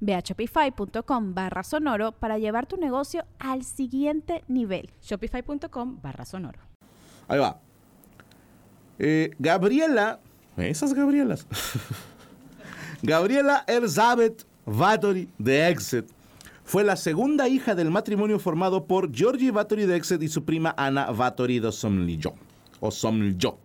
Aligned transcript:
Ve 0.00 0.14
a 0.14 0.20
shopify.com 0.20 1.34
barra 1.34 1.62
sonoro 1.62 2.12
para 2.12 2.38
llevar 2.38 2.66
tu 2.66 2.76
negocio 2.76 3.24
al 3.38 3.64
siguiente 3.64 4.44
nivel. 4.48 4.90
Shopify.com 5.02 6.00
barra 6.00 6.24
sonoro. 6.24 6.60
Ahí 7.28 7.38
va. 7.38 7.60
Eh, 8.98 9.30
Gabriela, 9.38 10.20
esas 10.56 10.94
Gabrielas. 10.94 11.46
Gabriela 13.02 13.64
Elizabeth 13.66 14.44
Vattori 14.66 15.28
de 15.38 15.68
Exet 15.68 16.06
fue 16.64 16.84
la 16.84 16.96
segunda 16.96 17.48
hija 17.48 17.74
del 17.74 17.90
matrimonio 17.90 18.38
formado 18.38 18.86
por 18.86 19.14
Georgie 19.14 19.50
Vattori 19.50 19.86
de 19.86 19.96
Exet 19.96 20.22
y 20.22 20.28
su 20.28 20.44
prima 20.44 20.74
Ana 20.76 21.10
Vattori 21.10 21.60
de 21.60 21.72
Somlyo. 21.72 22.34
O 22.80 22.90
Somlyo 22.90 23.58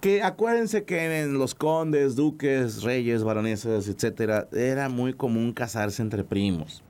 que 0.00 0.22
acuérdense 0.22 0.84
que 0.84 1.22
en 1.22 1.34
los 1.34 1.54
condes, 1.54 2.16
duques, 2.16 2.82
reyes, 2.82 3.22
baronesas, 3.22 3.86
etcétera, 3.86 4.48
era 4.52 4.88
muy 4.88 5.12
común 5.12 5.52
casarse 5.52 6.02
entre 6.02 6.24
primos. 6.24 6.82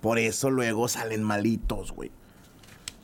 Por 0.00 0.18
eso 0.18 0.50
luego 0.50 0.88
salen 0.88 1.22
malitos, 1.22 1.92
güey. 1.92 2.10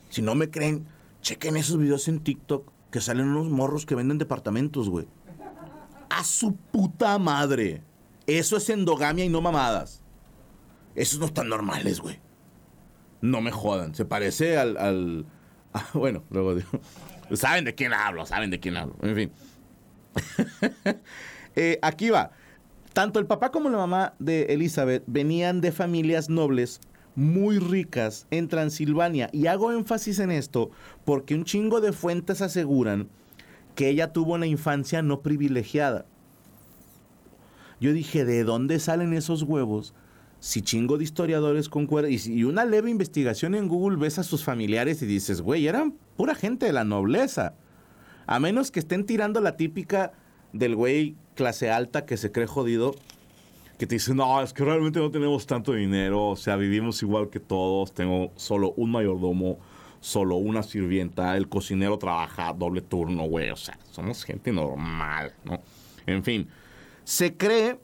Si 0.09 0.21
no 0.21 0.35
me 0.35 0.49
creen, 0.49 0.85
chequen 1.21 1.57
esos 1.57 1.77
videos 1.77 2.07
en 2.07 2.19
TikTok 2.19 2.71
que 2.91 3.01
salen 3.01 3.27
unos 3.27 3.49
morros 3.49 3.85
que 3.85 3.95
venden 3.95 4.17
departamentos, 4.17 4.89
güey. 4.89 5.07
A 6.09 6.23
su 6.23 6.55
puta 6.55 7.17
madre. 7.17 7.81
Eso 8.27 8.57
es 8.57 8.69
endogamia 8.69 9.25
y 9.25 9.29
no 9.29 9.41
mamadas. 9.41 10.01
Esos 10.95 11.19
no 11.19 11.27
están 11.27 11.47
normales, 11.47 12.01
güey. 12.01 12.19
No 13.21 13.41
me 13.41 13.51
jodan. 13.51 13.95
Se 13.95 14.05
parece 14.05 14.57
al. 14.57 14.77
al 14.77 15.25
bueno, 15.93 16.23
luego 16.29 16.55
digo. 16.55 16.69
Saben 17.33 17.63
de 17.63 17.73
quién 17.73 17.93
hablo, 17.93 18.25
saben 18.25 18.51
de 18.51 18.59
quién 18.59 18.75
hablo. 18.75 18.95
En 19.01 19.15
fin. 19.15 19.31
Eh, 21.57 21.79
aquí 21.81 22.09
va. 22.09 22.31
Tanto 22.93 23.19
el 23.19 23.25
papá 23.25 23.51
como 23.51 23.69
la 23.69 23.77
mamá 23.77 24.13
de 24.19 24.43
Elizabeth 24.53 25.03
venían 25.05 25.59
de 25.59 25.73
familias 25.73 26.29
nobles 26.29 26.79
muy 27.15 27.59
ricas 27.59 28.25
en 28.31 28.47
Transilvania. 28.47 29.29
Y 29.33 29.47
hago 29.47 29.71
énfasis 29.71 30.19
en 30.19 30.31
esto 30.31 30.71
porque 31.03 31.35
un 31.35 31.43
chingo 31.43 31.81
de 31.81 31.91
fuentes 31.91 32.41
aseguran 32.41 33.09
que 33.75 33.89
ella 33.89 34.13
tuvo 34.13 34.33
una 34.33 34.47
infancia 34.47 35.01
no 35.01 35.21
privilegiada. 35.21 36.05
Yo 37.79 37.93
dije, 37.93 38.25
¿de 38.25 38.43
dónde 38.43 38.79
salen 38.79 39.13
esos 39.13 39.43
huevos? 39.43 39.93
Si 40.39 40.61
chingo 40.61 40.97
de 40.97 41.03
historiadores 41.03 41.69
concuerdan, 41.69 42.11
y, 42.11 42.43
una 42.43 42.65
leve 42.65 42.89
investigación 42.89 43.55
en 43.55 43.67
Google 43.67 43.97
ves 43.97 44.19
a 44.19 44.23
sus 44.23 44.43
familiares 44.43 45.01
y 45.01 45.05
dices, 45.05 45.41
güey, 45.41 45.67
eran 45.67 45.95
pura 46.15 46.35
gente 46.35 46.65
de 46.65 46.73
la 46.73 46.83
nobleza. 46.83 47.55
A 48.27 48.39
menos 48.39 48.71
que 48.71 48.79
estén 48.79 49.05
tirando 49.05 49.41
la 49.41 49.57
típica 49.57 50.13
del 50.53 50.75
güey 50.75 51.15
clase 51.35 51.71
alta 51.71 52.05
que 52.05 52.17
se 52.17 52.31
cree 52.31 52.47
jodido, 52.47 52.95
que 53.77 53.87
te 53.87 53.95
dice, 53.95 54.13
no, 54.13 54.41
es 54.41 54.53
que 54.53 54.63
realmente 54.63 54.99
no 54.99 55.09
tenemos 55.09 55.47
tanto 55.47 55.73
dinero, 55.73 56.27
o 56.27 56.35
sea, 56.35 56.55
vivimos 56.55 57.01
igual 57.01 57.29
que 57.29 57.39
todos, 57.39 57.93
tengo 57.93 58.31
solo 58.35 58.73
un 58.77 58.91
mayordomo, 58.91 59.57
solo 60.01 60.35
una 60.35 60.61
sirvienta, 60.61 61.35
el 61.35 61.49
cocinero 61.49 61.97
trabaja 61.97 62.53
doble 62.53 62.81
turno, 62.81 63.23
güey, 63.23 63.49
o 63.49 63.55
sea, 63.55 63.79
somos 63.89 64.23
gente 64.23 64.51
normal, 64.51 65.33
¿no? 65.43 65.61
En 66.05 66.23
fin, 66.23 66.47
se 67.03 67.35
cree, 67.35 67.79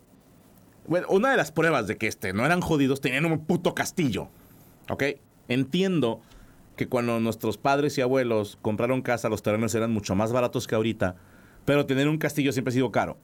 bueno, 0.87 1.07
una 1.09 1.31
de 1.31 1.37
las 1.37 1.51
pruebas 1.51 1.87
de 1.87 1.97
que 1.97 2.07
este 2.07 2.31
no 2.31 2.45
eran 2.45 2.61
jodidos, 2.61 3.01
tenían 3.01 3.25
un 3.25 3.45
puto 3.45 3.73
castillo, 3.73 4.29
¿ok? 4.89 5.03
Entiendo 5.47 6.21
que 6.77 6.87
cuando 6.87 7.19
nuestros 7.19 7.57
padres 7.57 7.97
y 7.97 8.01
abuelos 8.01 8.57
compraron 8.61 9.01
casa, 9.01 9.27
los 9.27 9.43
terrenos 9.43 9.75
eran 9.75 9.91
mucho 9.91 10.15
más 10.15 10.31
baratos 10.31 10.67
que 10.67 10.75
ahorita, 10.75 11.15
pero 11.65 11.85
tener 11.85 12.07
un 12.07 12.19
castillo 12.19 12.53
siempre 12.53 12.69
ha 12.69 12.73
sido 12.73 12.91
caro. 12.91 13.17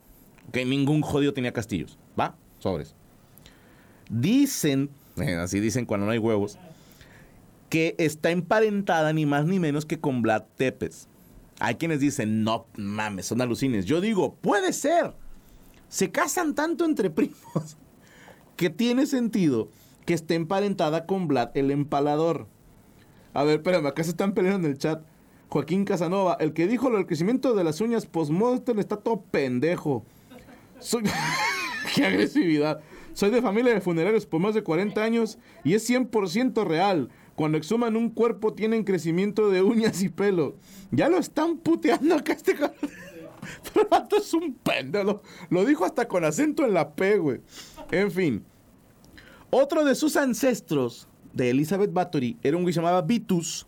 Que 0.52 0.66
ningún 0.66 1.02
jodido 1.02 1.34
tenía 1.34 1.54
castillos. 1.54 1.98
¿Va? 2.20 2.36
Sobres. 2.60 2.96
Dicen, 4.10 4.90
eh, 5.18 5.36
así 5.36 5.60
dicen 5.60 5.86
cuando 5.86 6.06
no 6.06 6.12
hay 6.12 6.18
huevos, 6.18 6.58
que 7.70 7.96
está 7.98 8.32
emparentada 8.32 9.14
ni 9.14 9.26
más 9.26 9.46
ni 9.46 9.60
menos 9.60 9.86
que 9.86 10.00
con 10.00 10.22
Vlad 10.22 10.44
Tepes. 10.58 11.08
Hay 11.60 11.76
quienes 11.76 12.00
dicen, 12.00 12.44
no 12.44 12.66
mames, 12.76 13.28
son 13.28 13.42
alucines. 13.42 13.86
Yo 13.86 14.02
digo, 14.02 14.36
puede 14.36 14.74
ser. 14.74 15.14
Se 15.88 16.12
casan 16.12 16.56
tanto 16.56 16.86
entre 16.86 17.10
primos 17.12 17.78
que 18.58 18.70
tiene 18.70 19.06
sentido 19.06 19.70
que 20.06 20.14
esté 20.14 20.36
emparentada 20.36 21.06
con 21.06 21.28
Vlad 21.28 21.52
el 21.56 21.72
empalador. 21.72 22.48
A 23.34 23.44
ver, 23.44 23.58
espérame, 23.58 23.88
acá 23.88 24.04
se 24.04 24.12
están 24.12 24.34
peleando 24.34 24.68
en 24.68 24.74
el 24.74 24.78
chat. 24.78 25.04
Joaquín 25.50 25.86
Casanova, 25.86 26.38
el 26.40 26.54
que 26.54 26.68
dijo 26.68 26.90
lo 26.90 26.98
del 26.98 27.06
crecimiento 27.06 27.54
de 27.54 27.64
las 27.64 27.80
uñas 27.82 28.06
postmodern 28.06 28.80
está 28.80 28.98
todo 28.98 29.22
pendejo. 29.22 30.04
Soy... 30.80 31.04
¡Qué 31.96 32.06
agresividad! 32.06 32.82
Soy 33.14 33.30
de 33.30 33.42
familia 33.42 33.74
de 33.74 33.82
funerarios 33.82 34.26
por 34.26 34.40
más 34.40 34.56
de 34.56 34.64
40 34.64 35.04
años 35.04 35.38
y 35.64 35.76
es 35.76 35.88
100% 35.88 36.66
real. 36.66 37.10
Cuando 37.36 37.58
exhuman 37.58 37.96
un 37.96 38.10
cuerpo 38.10 38.54
tienen 38.54 38.84
crecimiento 38.84 39.50
de 39.50 39.62
uñas 39.62 40.02
y 40.02 40.10
pelo. 40.10 40.56
Ya 40.92 41.10
lo 41.10 41.18
están 41.18 41.58
puteando 41.58 42.16
acá 42.16 42.34
este. 42.34 42.56
Pero 43.74 44.08
es 44.18 44.34
un 44.34 44.54
pendejo. 44.56 45.22
Lo 45.50 45.66
dijo 45.66 45.86
hasta 45.86 46.08
con 46.08 46.26
acento 46.26 46.66
en 46.66 46.74
la 46.74 46.96
P, 46.96 47.18
güey. 47.18 47.42
En 47.92 48.12
fin. 48.12 48.44
Otro 49.52 49.86
de 49.86 49.94
sus 49.94 50.16
ancestros 50.16 51.08
de 51.34 51.50
Elizabeth 51.50 51.92
Bathory 51.92 52.38
era 52.44 52.56
un 52.56 52.64
güey 52.64 52.72
que 52.72 52.76
se 52.76 52.82
llamaba 52.82 53.02
Vitus, 53.02 53.68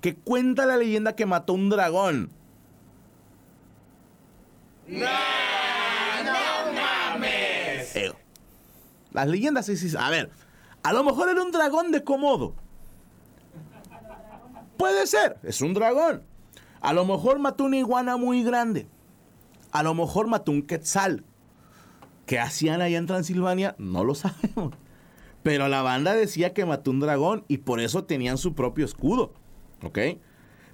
que 0.00 0.14
cuenta 0.16 0.66
la 0.66 0.76
leyenda 0.76 1.16
que 1.16 1.26
mató 1.26 1.54
un 1.54 1.68
dragón. 1.68 2.30
¡No! 4.86 5.06
¡No 6.24 6.72
mames! 6.74 7.96
las 9.12 9.28
leyendas 9.28 9.66
sí, 9.66 9.96
A 9.98 10.10
ver, 10.10 10.30
a 10.82 10.92
lo 10.92 11.04
mejor 11.04 11.28
era 11.28 11.42
un 11.42 11.50
dragón 11.50 11.90
de 11.90 12.04
Komodo. 12.04 12.54
Puede 14.76 15.06
ser, 15.06 15.38
es 15.42 15.60
un 15.60 15.74
dragón. 15.74 16.22
A 16.80 16.92
lo 16.92 17.04
mejor 17.04 17.38
mató 17.38 17.64
una 17.64 17.76
iguana 17.76 18.16
muy 18.16 18.42
grande. 18.42 18.86
A 19.72 19.82
lo 19.82 19.94
mejor 19.94 20.26
mató 20.26 20.50
un 20.52 20.62
quetzal. 20.62 21.24
¿Qué 22.26 22.38
hacían 22.38 22.80
allá 22.80 22.96
en 22.96 23.06
Transilvania? 23.06 23.74
No 23.78 24.04
lo 24.04 24.14
sabemos. 24.16 24.74
Pero 25.42 25.68
la 25.68 25.82
banda 25.82 26.14
decía 26.14 26.52
que 26.52 26.66
mató 26.66 26.90
un 26.90 27.00
dragón 27.00 27.44
y 27.48 27.58
por 27.58 27.80
eso 27.80 28.04
tenían 28.04 28.38
su 28.38 28.54
propio 28.54 28.84
escudo. 28.84 29.32
¿Ok? 29.82 29.98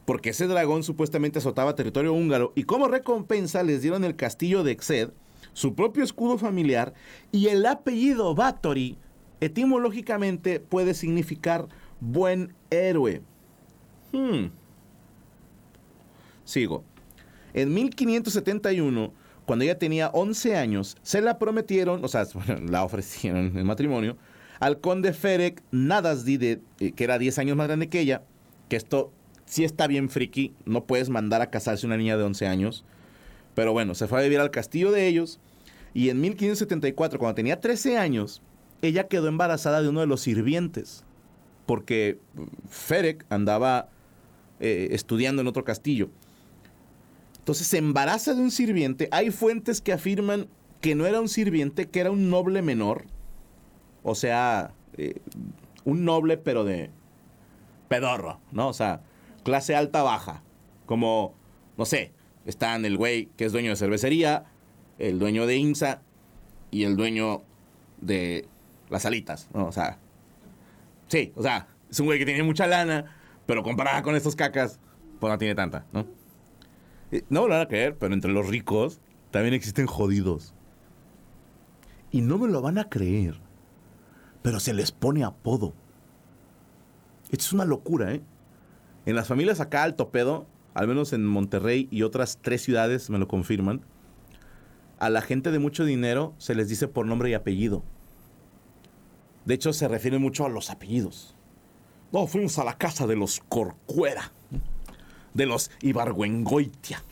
Porque 0.05 0.31
ese 0.31 0.47
dragón 0.47 0.83
supuestamente 0.83 1.39
azotaba 1.39 1.75
territorio 1.75 2.13
húngaro 2.13 2.53
y 2.55 2.65
como 2.65 2.89
recompensa 2.89 3.63
les 3.63 3.83
dieron 3.83 4.05
el 4.05 4.17
castillo 4.17 4.63
de 4.63 4.73
Exed, 4.73 5.11
su 5.53 5.75
propio 5.75 6.05
escudo 6.05 6.39
familiar 6.39 6.95
y 7.33 7.49
el 7.49 7.65
apellido 7.67 8.35
Bathory, 8.35 8.99
etimológicamente 9.41 10.61
puede 10.61 10.95
significar 10.95 11.69
buen 12.01 12.55
héroe. 12.71 13.23
Hmm. 14.13 14.47
Sigo. 16.45 16.85
En 17.55 17.73
1571, 17.73 19.13
cuando 19.47 19.65
ella 19.65 19.79
tenía 19.79 20.09
11 20.09 20.57
años, 20.57 20.97
se 21.03 21.21
la 21.21 21.39
prometieron, 21.39 22.05
o 22.05 22.09
sea, 22.09 22.27
la 22.69 22.85
ofrecieron 22.85 23.57
en 23.57 23.67
matrimonio, 23.67 24.17
al 24.61 24.81
conde 24.81 25.13
Ferek 25.13 25.63
Nadasdi, 25.71 26.39
eh, 26.43 26.93
que 26.93 27.05
era 27.05 27.19
10 27.19 27.39
años 27.39 27.57
más 27.57 27.67
grande 27.67 27.89
que 27.89 28.01
ella, 28.01 28.23
que 28.69 28.77
esto 28.77 29.13
sí 29.45 29.65
está 29.65 29.87
bien 29.87 30.09
friki, 30.09 30.55
no 30.65 30.85
puedes 30.85 31.09
mandar 31.09 31.43
a 31.43 31.51
casarse 31.51 31.87
una 31.87 31.97
niña 31.97 32.17
de 32.17 32.25
11 32.25 32.47
años, 32.47 32.85
pero 33.55 33.73
bueno, 33.73 33.95
se 33.95 34.07
fue 34.07 34.21
a 34.21 34.23
vivir 34.23 34.41
al 34.41 34.51
castillo 34.51 34.91
de 34.93 35.07
ellos, 35.07 35.41
y 35.95 36.11
en 36.11 36.21
1574, 36.21 37.19
cuando 37.19 37.37
tenía 37.37 37.61
13 37.61 37.97
años, 37.97 38.43
ella 38.83 39.09
quedó 39.09 39.29
embarazada 39.29 39.81
de 39.81 39.89
uno 39.89 40.01
de 40.01 40.07
los 40.07 40.21
sirvientes, 40.21 41.05
porque 41.65 42.19
Ferek 42.69 43.25
andaba 43.31 43.89
eh, 44.61 44.89
estudiando 44.93 45.43
en 45.43 45.49
otro 45.49 45.65
castillo. 45.65 46.11
Entonces 47.39 47.67
se 47.67 47.79
embaraza 47.79 48.35
de 48.35 48.41
un 48.41 48.51
sirviente. 48.51 49.09
Hay 49.13 49.31
fuentes 49.31 49.81
que 49.81 49.93
afirman 49.93 50.49
que 50.81 50.95
no 50.95 51.07
era 51.07 51.21
un 51.21 51.29
sirviente, 51.29 51.89
que 51.89 52.01
era 52.01 52.11
un 52.11 52.29
noble 52.29 52.63
menor. 52.63 53.05
O 54.09 54.15
sea, 54.15 54.73
eh, 54.97 55.21
un 55.85 56.05
noble 56.05 56.37
pero 56.37 56.63
de 56.63 56.91
pedorro, 57.89 58.39
¿no? 58.53 58.69
O 58.69 58.73
sea, 58.73 59.01
clase 59.43 59.75
alta 59.75 60.05
baja. 60.05 60.43
Como, 60.87 61.35
no 61.77 61.85
sé, 61.85 62.13
están 62.45 62.85
el 62.85 62.97
güey 62.97 63.27
que 63.37 63.47
es 63.47 63.53
dueño 63.53 63.71
de 63.71 63.77
cervecería, 63.77 64.45
el 65.01 65.19
dueño 65.19 65.45
de 65.47 65.57
INSA 65.57 66.03
y 66.71 66.85
el 66.85 66.95
dueño 66.97 67.43
de 68.01 68.47
las 68.91 69.07
alitas, 69.07 69.49
¿no? 69.53 69.67
O 69.67 69.73
sea, 69.73 69.99
sí, 71.09 71.33
o 71.35 71.43
sea, 71.43 71.67
es 71.91 71.99
un 71.99 72.07
güey 72.07 72.21
que 72.21 72.27
tiene 72.27 72.45
mucha 72.45 72.69
lana, 72.69 73.17
pero 73.45 73.65
comparada 73.65 74.05
con 74.05 74.15
estos 74.15 74.37
cacas, 74.37 74.79
pues 75.19 75.33
no 75.33 75.37
tiene 75.39 75.57
tanta, 75.57 75.85
¿no? 75.93 76.07
Eh, 77.11 77.25
No 77.29 77.43
me 77.43 77.49
lo 77.49 77.55
van 77.55 77.63
a 77.63 77.69
creer, 77.69 77.97
pero 77.99 78.15
entre 78.15 78.31
los 78.31 78.47
ricos 78.47 79.01
también 79.33 79.55
existen 79.55 79.87
jodidos. 79.87 80.55
Y 82.13 82.21
no 82.21 82.39
me 82.39 82.47
lo 82.47 82.63
van 82.63 82.79
a 82.79 82.89
creer, 82.89 83.41
pero 84.47 84.61
se 84.61 84.73
les 84.73 84.93
pone 84.93 85.25
apodo. 85.25 85.75
Esto 87.33 87.47
es 87.47 87.53
una 87.53 87.65
locura, 87.65 88.15
¿eh? 88.15 88.23
En 89.05 89.17
las 89.17 89.27
familias 89.27 89.59
acá 89.59 89.83
alto 89.83 90.11
pedo, 90.11 90.47
al 90.73 90.87
menos 90.87 91.13
en 91.13 91.27
Monterrey 91.27 91.89
y 91.91 92.05
otras 92.05 92.39
tres 92.41 92.63
ciudades 92.63 93.11
me 93.11 93.19
lo 93.19 93.27
confirman, 93.27 93.81
a 95.01 95.11
la 95.11 95.21
gente 95.21 95.51
de 95.51 95.59
mucho 95.59 95.85
dinero 95.85 96.33
se 96.39 96.55
les 96.55 96.69
dice 96.69 96.87
por 96.87 97.07
nombre 97.07 97.29
y 97.29 97.35
apellido. 97.35 97.83
De 99.47 99.55
hecho, 99.55 99.73
se 99.73 99.89
refiere 99.89 100.21
mucho 100.21 100.47
a 100.47 100.49
los 100.49 100.71
apellidos. 100.71 101.35
No, 102.13 102.29
fuimos 102.29 102.57
a 102.61 102.65
la 102.65 102.79
casa 102.79 103.09
de 103.09 103.17
los 103.17 103.41
Corcuera, 103.49 104.31
de 105.35 105.47
los 105.47 105.73
Ibargüengoitia, 105.81 107.03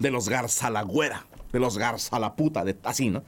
de 0.00 0.10
los 0.10 0.28
Garzalagüera, 0.28 1.24
de 1.52 1.60
los 1.60 1.78
Garzalaputa, 1.78 2.64
de, 2.64 2.76
así, 2.82 3.10
¿no? 3.10 3.22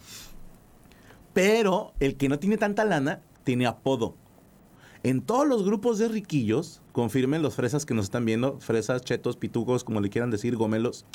Pero 1.32 1.92
el 2.00 2.16
que 2.16 2.28
no 2.28 2.38
tiene 2.38 2.56
tanta 2.56 2.84
lana 2.84 3.22
tiene 3.44 3.66
apodo. 3.66 4.16
En 5.02 5.22
todos 5.22 5.46
los 5.46 5.64
grupos 5.64 5.98
de 5.98 6.08
riquillos, 6.08 6.82
confirmen 6.92 7.40
los 7.40 7.54
fresas 7.54 7.86
que 7.86 7.94
nos 7.94 8.04
están 8.06 8.24
viendo, 8.24 8.60
fresas, 8.60 9.02
chetos, 9.02 9.36
pitucos, 9.36 9.82
como 9.82 10.00
le 10.00 10.10
quieran 10.10 10.30
decir, 10.30 10.56
gomelos. 10.56 11.06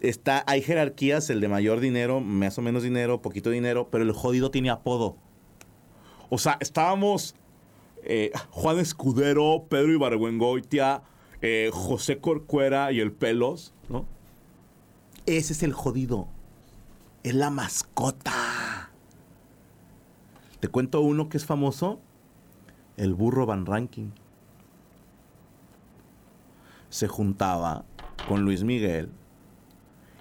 Está, 0.00 0.42
hay 0.48 0.62
jerarquías, 0.62 1.30
el 1.30 1.40
de 1.40 1.46
mayor 1.46 1.78
dinero, 1.78 2.20
más 2.20 2.58
o 2.58 2.62
menos 2.62 2.82
dinero, 2.82 3.22
poquito 3.22 3.50
dinero, 3.50 3.88
pero 3.92 4.02
el 4.02 4.10
jodido 4.12 4.50
tiene 4.50 4.70
apodo. 4.70 5.16
O 6.30 6.38
sea, 6.38 6.56
estábamos 6.60 7.36
eh, 8.02 8.32
Juan 8.50 8.80
Escudero, 8.80 9.66
Pedro 9.68 9.92
Ibargüengoitia, 9.92 11.02
eh, 11.40 11.70
José 11.72 12.18
Corcuera 12.18 12.90
y 12.90 12.98
el 12.98 13.12
Pelos, 13.12 13.74
¿no? 13.88 14.06
Ese 15.26 15.52
es 15.52 15.62
el 15.62 15.72
jodido. 15.72 16.26
Es 17.22 17.34
la 17.34 17.50
mascota. 17.50 18.90
Te 20.58 20.68
cuento 20.68 21.00
uno 21.00 21.28
que 21.28 21.36
es 21.36 21.46
famoso. 21.46 22.00
El 22.96 23.14
burro 23.14 23.46
Van 23.46 23.64
Ranking. 23.64 24.10
Se 26.88 27.08
juntaba 27.08 27.84
con 28.28 28.44
Luis 28.44 28.64
Miguel 28.64 29.10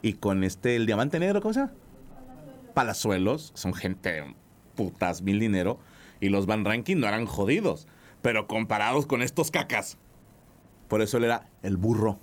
y 0.02 0.14
con 0.14 0.44
este, 0.44 0.76
el 0.76 0.86
diamante 0.86 1.20
negro, 1.20 1.42
¿cómo 1.42 1.54
se 1.54 1.62
llama? 1.62 1.74
Palazuelos. 2.74 3.52
Son 3.56 3.74
gente 3.74 4.36
putas, 4.76 5.22
mil 5.22 5.40
dinero. 5.40 5.80
Y 6.20 6.30
los 6.30 6.46
Van 6.46 6.66
Ranking 6.66 6.98
no 6.98 7.08
eran 7.08 7.26
jodidos. 7.26 7.88
Pero 8.22 8.48
comparados 8.48 9.08
con 9.08 9.22
estos 9.22 9.50
cacas. 9.50 9.98
Por 10.88 11.02
eso 11.02 11.18
él 11.18 11.26
era 11.26 11.50
el 11.64 11.78
burro. 11.78 12.20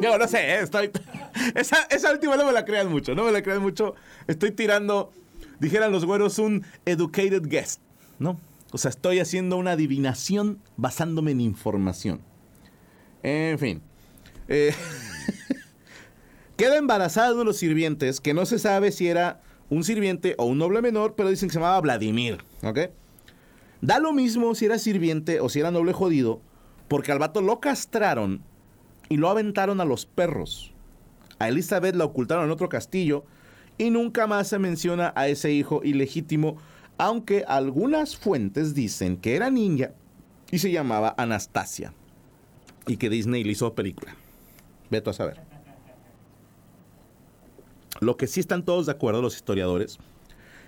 Yo 0.00 0.18
no 0.18 0.28
sé, 0.28 0.38
eh, 0.38 0.60
estoy. 0.62 0.90
Esa, 1.54 1.84
esa 1.90 2.12
última 2.12 2.36
no 2.36 2.44
me 2.44 2.52
la 2.52 2.64
crean 2.64 2.90
mucho, 2.90 3.14
no 3.14 3.24
me 3.24 3.32
la 3.32 3.42
crean 3.42 3.62
mucho. 3.62 3.94
Estoy 4.26 4.50
tirando, 4.50 5.12
dijeran 5.58 5.90
los 5.90 6.04
güeros, 6.04 6.38
un 6.38 6.64
educated 6.84 7.42
guess, 7.46 7.80
¿no? 8.18 8.38
O 8.72 8.78
sea, 8.78 8.90
estoy 8.90 9.20
haciendo 9.20 9.56
una 9.56 9.72
adivinación 9.72 10.58
basándome 10.76 11.30
en 11.30 11.40
información. 11.40 12.20
En 13.22 13.58
fin. 13.58 13.82
Eh, 14.48 14.74
queda 16.56 16.76
embarazada 16.76 17.30
uno 17.30 17.40
de 17.40 17.44
los 17.46 17.56
sirvientes, 17.56 18.20
que 18.20 18.34
no 18.34 18.44
se 18.44 18.58
sabe 18.58 18.92
si 18.92 19.08
era 19.08 19.40
un 19.70 19.84
sirviente 19.84 20.34
o 20.36 20.44
un 20.44 20.58
noble 20.58 20.82
menor, 20.82 21.14
pero 21.16 21.30
dicen 21.30 21.48
que 21.48 21.54
se 21.54 21.58
llamaba 21.58 21.80
Vladimir, 21.80 22.38
¿ok? 22.62 22.78
Da 23.80 23.98
lo 23.98 24.12
mismo 24.12 24.54
si 24.54 24.66
era 24.66 24.78
sirviente 24.78 25.40
o 25.40 25.48
si 25.48 25.60
era 25.60 25.70
noble 25.70 25.92
jodido, 25.92 26.42
porque 26.88 27.12
al 27.12 27.18
vato 27.18 27.40
lo 27.40 27.60
castraron 27.60 28.42
y 29.10 29.18
lo 29.18 29.28
aventaron 29.28 29.82
a 29.82 29.84
los 29.84 30.06
perros. 30.06 30.72
A 31.38 31.48
Elizabeth 31.48 31.96
la 31.96 32.04
ocultaron 32.04 32.44
en 32.44 32.50
otro 32.50 32.70
castillo 32.70 33.24
y 33.76 33.90
nunca 33.90 34.26
más 34.26 34.48
se 34.48 34.58
menciona 34.58 35.12
a 35.16 35.28
ese 35.28 35.52
hijo 35.52 35.82
ilegítimo, 35.84 36.56
aunque 36.96 37.44
algunas 37.46 38.16
fuentes 38.16 38.74
dicen 38.74 39.16
que 39.18 39.34
era 39.34 39.50
niña 39.50 39.90
y 40.50 40.58
se 40.58 40.70
llamaba 40.70 41.14
Anastasia 41.18 41.92
y 42.86 42.96
que 42.96 43.10
Disney 43.10 43.42
le 43.42 43.52
hizo 43.52 43.74
película. 43.74 44.14
Veto 44.90 45.10
a 45.10 45.14
saber. 45.14 45.40
Lo 48.00 48.16
que 48.16 48.28
sí 48.28 48.40
están 48.40 48.64
todos 48.64 48.86
de 48.86 48.92
acuerdo 48.92 49.22
los 49.22 49.34
historiadores 49.34 49.98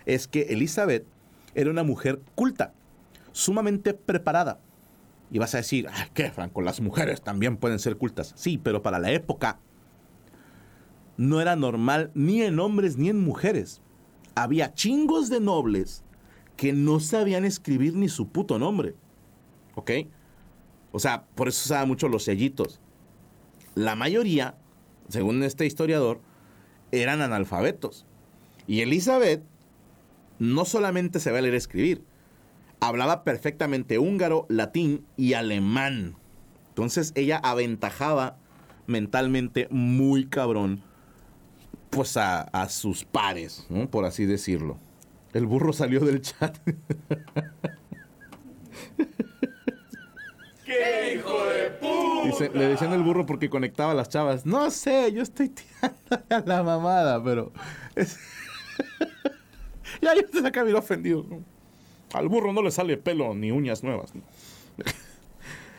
es 0.04 0.26
que 0.26 0.42
Elizabeth 0.50 1.06
era 1.54 1.70
una 1.70 1.84
mujer 1.84 2.20
culta, 2.34 2.72
sumamente 3.30 3.94
preparada. 3.94 4.58
Y 5.32 5.38
vas 5.38 5.54
a 5.54 5.58
decir, 5.58 5.88
"Ay, 5.90 6.08
¿qué, 6.12 6.30
Franco? 6.30 6.60
Las 6.60 6.80
mujeres 6.80 7.22
también 7.22 7.56
pueden 7.56 7.78
ser 7.78 7.96
cultas. 7.96 8.34
Sí, 8.36 8.58
pero 8.58 8.82
para 8.82 8.98
la 8.98 9.10
época 9.10 9.58
no 11.16 11.40
era 11.40 11.56
normal 11.56 12.10
ni 12.14 12.42
en 12.42 12.60
hombres 12.60 12.98
ni 12.98 13.08
en 13.08 13.18
mujeres. 13.18 13.80
Había 14.34 14.74
chingos 14.74 15.30
de 15.30 15.40
nobles 15.40 16.04
que 16.56 16.72
no 16.74 17.00
sabían 17.00 17.44
escribir 17.44 17.94
ni 17.94 18.08
su 18.08 18.28
puto 18.28 18.58
nombre. 18.58 18.94
¿Ok? 19.74 19.90
O 20.92 20.98
sea, 20.98 21.24
por 21.34 21.48
eso 21.48 21.62
usaban 21.64 21.88
mucho 21.88 22.08
los 22.08 22.24
sellitos. 22.24 22.80
La 23.74 23.96
mayoría, 23.96 24.56
según 25.08 25.42
este 25.42 25.64
historiador, 25.64 26.20
eran 26.90 27.22
analfabetos. 27.22 28.04
Y 28.66 28.82
Elizabeth 28.82 29.42
no 30.38 30.66
solamente 30.66 31.20
se 31.20 31.32
va 31.32 31.38
a 31.38 31.42
leer 31.42 31.54
escribir, 31.54 32.04
hablaba 32.82 33.24
perfectamente 33.24 33.98
húngaro, 33.98 34.46
latín 34.48 35.06
y 35.16 35.34
alemán. 35.34 36.16
Entonces 36.68 37.12
ella 37.14 37.38
aventajaba 37.42 38.36
mentalmente 38.86 39.68
muy 39.70 40.26
cabrón 40.26 40.82
pues 41.90 42.16
a, 42.16 42.40
a 42.42 42.68
sus 42.68 43.04
pares, 43.04 43.66
¿no? 43.68 43.88
por 43.90 44.04
así 44.04 44.24
decirlo. 44.26 44.78
El 45.32 45.46
burro 45.46 45.72
salió 45.72 46.00
del 46.00 46.20
chat. 46.22 46.56
¡Qué 50.64 51.14
hijo 51.16 51.44
de 51.46 51.70
puta! 51.70 52.26
Dice- 52.26 52.50
le 52.54 52.68
decían 52.68 52.92
el 52.92 53.02
burro 53.02 53.26
porque 53.26 53.50
conectaba 53.50 53.92
a 53.92 53.94
las 53.94 54.08
chavas. 54.08 54.46
No 54.46 54.70
sé, 54.70 55.12
yo 55.12 55.22
estoy 55.22 55.48
tirando 55.50 56.24
a 56.30 56.40
la 56.46 56.62
mamada, 56.62 57.22
pero. 57.22 57.52
es- 57.94 58.18
ya 60.02 60.14
yo 60.14 60.24
te 60.26 60.46
acá 60.46 60.62
bien 60.62 60.76
ofendido. 60.76 61.24
¿no? 61.28 61.51
Al 62.12 62.28
burro 62.28 62.52
no 62.52 62.62
le 62.62 62.70
sale 62.70 62.96
pelo 62.96 63.34
ni 63.34 63.50
uñas 63.50 63.82
nuevas. 63.82 64.12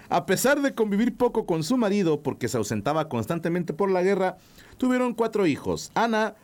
a 0.09 0.25
pesar 0.25 0.61
de 0.61 0.73
convivir 0.73 1.15
poco 1.15 1.45
con 1.45 1.63
su 1.63 1.77
marido 1.77 2.21
porque 2.21 2.47
se 2.47 2.57
ausentaba 2.57 3.09
constantemente 3.09 3.73
por 3.73 3.91
la 3.91 4.01
guerra, 4.03 4.37
tuvieron 4.77 5.13
cuatro 5.13 5.45
hijos: 5.45 5.91
Ana, 5.95 6.35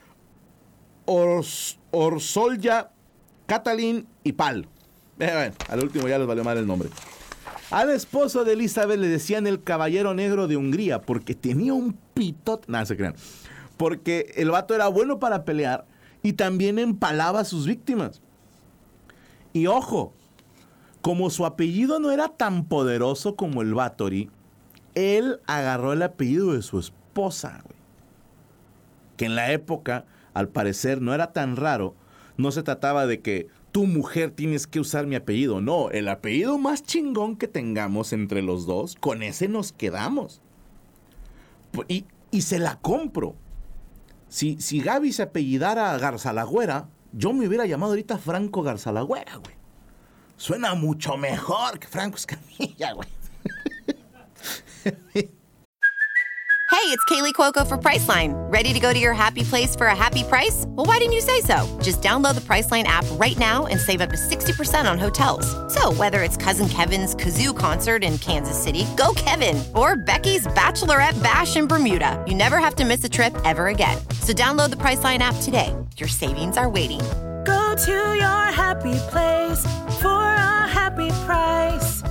Ors- 1.05 1.77
Orsolya, 1.91 2.91
Catalín 3.47 4.07
y 4.23 4.33
Pal. 4.33 4.67
Eh, 5.19 5.31
bueno, 5.33 5.55
al 5.69 5.83
último 5.83 6.07
ya 6.07 6.17
les 6.17 6.27
valió 6.27 6.43
mal 6.43 6.57
el 6.57 6.67
nombre. 6.67 6.89
Al 7.71 7.91
esposo 7.91 8.45
de 8.45 8.53
Elizabeth 8.53 8.99
le 8.99 9.07
decían 9.07 9.45
el 9.45 9.61
caballero 9.61 10.13
negro 10.13 10.47
de 10.47 10.57
Hungría 10.57 11.01
porque 11.01 11.35
tenía 11.35 11.73
un 11.73 11.93
pitote. 12.13 12.65
Nada, 12.71 12.85
se 12.85 12.97
crean. 12.97 13.15
Porque 13.77 14.33
el 14.37 14.49
vato 14.49 14.73
era 14.73 14.87
bueno 14.87 15.19
para 15.19 15.45
pelear 15.45 15.85
y 16.23 16.33
también 16.33 16.79
empalaba 16.79 17.41
a 17.41 17.45
sus 17.45 17.67
víctimas. 17.67 18.21
Y 19.53 19.67
ojo, 19.67 20.13
como 21.01 21.29
su 21.29 21.45
apellido 21.45 21.99
no 21.99 22.11
era 22.11 22.29
tan 22.29 22.65
poderoso 22.65 23.35
como 23.35 23.61
el 23.61 23.73
Bathory, 23.73 24.29
él 24.95 25.39
agarró 25.47 25.93
el 25.93 26.03
apellido 26.03 26.53
de 26.53 26.61
su 26.61 26.79
esposa, 26.79 27.61
güey. 27.63 27.79
Que 29.17 29.25
en 29.25 29.35
la 29.35 29.51
época, 29.51 30.05
al 30.33 30.49
parecer, 30.49 31.01
no 31.01 31.13
era 31.13 31.33
tan 31.33 31.55
raro. 31.55 31.95
No 32.37 32.51
se 32.51 32.63
trataba 32.63 33.05
de 33.05 33.21
que 33.21 33.47
tu 33.71 33.85
mujer 33.85 34.31
tienes 34.31 34.67
que 34.67 34.79
usar 34.79 35.07
mi 35.07 35.15
apellido. 35.15 35.61
No, 35.61 35.89
el 35.89 36.07
apellido 36.07 36.57
más 36.57 36.83
chingón 36.83 37.35
que 37.35 37.47
tengamos 37.47 38.13
entre 38.13 38.41
los 38.41 38.65
dos, 38.65 38.95
con 38.99 39.23
ese 39.23 39.47
nos 39.47 39.71
quedamos. 39.71 40.41
Y, 41.87 42.05
y 42.31 42.41
se 42.41 42.59
la 42.59 42.77
compro. 42.79 43.35
Si, 44.27 44.61
si 44.61 44.79
Gaby 44.79 45.11
se 45.11 45.23
apellidara 45.23 45.97
Garzalagüera, 45.97 46.87
yo 47.13 47.33
me 47.33 47.47
hubiera 47.47 47.65
llamado 47.65 47.91
ahorita 47.93 48.17
Franco 48.17 48.61
Garzalagüera, 48.61 49.35
güey. 49.37 49.55
Suena 50.37 50.73
mucho 50.75 51.17
mejor 51.17 51.79
que 51.79 51.87
Franco 51.87 52.17
Escamilla, 52.17 52.93
güey. 52.95 53.07
Hey, 56.71 56.95
it's 56.95 57.03
Kaylee 57.05 57.33
Cuoco 57.33 57.67
for 57.67 57.77
Priceline. 57.77 58.33
Ready 58.51 58.71
to 58.73 58.79
go 58.79 58.93
to 58.93 58.97
your 58.97 59.13
happy 59.13 59.43
place 59.43 59.75
for 59.75 59.87
a 59.87 59.95
happy 59.95 60.23
price? 60.23 60.65
Well, 60.69 60.85
why 60.85 60.97
didn't 60.99 61.13
you 61.13 61.21
say 61.21 61.41
so? 61.41 61.67
Just 61.81 62.01
download 62.01 62.35
the 62.35 62.41
Priceline 62.41 62.83
app 62.83 63.05
right 63.13 63.37
now 63.37 63.65
and 63.65 63.79
save 63.81 63.99
up 64.01 64.11
to 64.11 64.15
60% 64.15 64.89
on 64.89 64.97
hotels. 64.97 65.45
So, 65.73 65.91
whether 65.93 66.21
it's 66.23 66.37
Cousin 66.37 66.69
Kevin's 66.69 67.15
Kazoo 67.15 67.57
concert 67.57 68.03
in 68.03 68.17
Kansas 68.19 68.57
City, 68.57 68.85
go 68.95 69.13
Kevin, 69.15 69.61
or 69.75 69.97
Becky's 69.97 70.47
Bachelorette 70.47 71.21
Bash 71.21 71.57
in 71.57 71.67
Bermuda, 71.67 72.23
you 72.27 72.35
never 72.35 72.59
have 72.59 72.75
to 72.75 72.85
miss 72.85 73.03
a 73.03 73.09
trip 73.09 73.35
ever 73.43 73.67
again. 73.67 73.97
So, 74.21 74.31
download 74.31 74.69
the 74.69 74.77
Priceline 74.77 75.19
app 75.19 75.35
today. 75.41 75.75
Your 75.99 76.07
savings 76.07 76.57
are 76.57 76.69
waiting. 76.69 77.01
Go 77.43 77.75
to 77.75 77.91
your 78.15 78.51
happy 78.53 78.97
place 79.11 79.65
for 79.99 80.23
a 80.23 80.65
happy 80.65 81.09
price. 81.25 82.01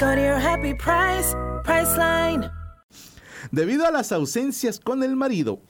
Go 0.00 0.16
to 0.16 0.20
your 0.20 0.40
happy 0.40 0.74
price, 0.74 1.32
Priceline. 1.62 2.50
Debido 3.52 3.86
a 3.86 3.92
las 3.92 4.10
ausencias 4.10 4.80
con 4.80 5.04
el 5.04 5.14
marido, 5.14 5.60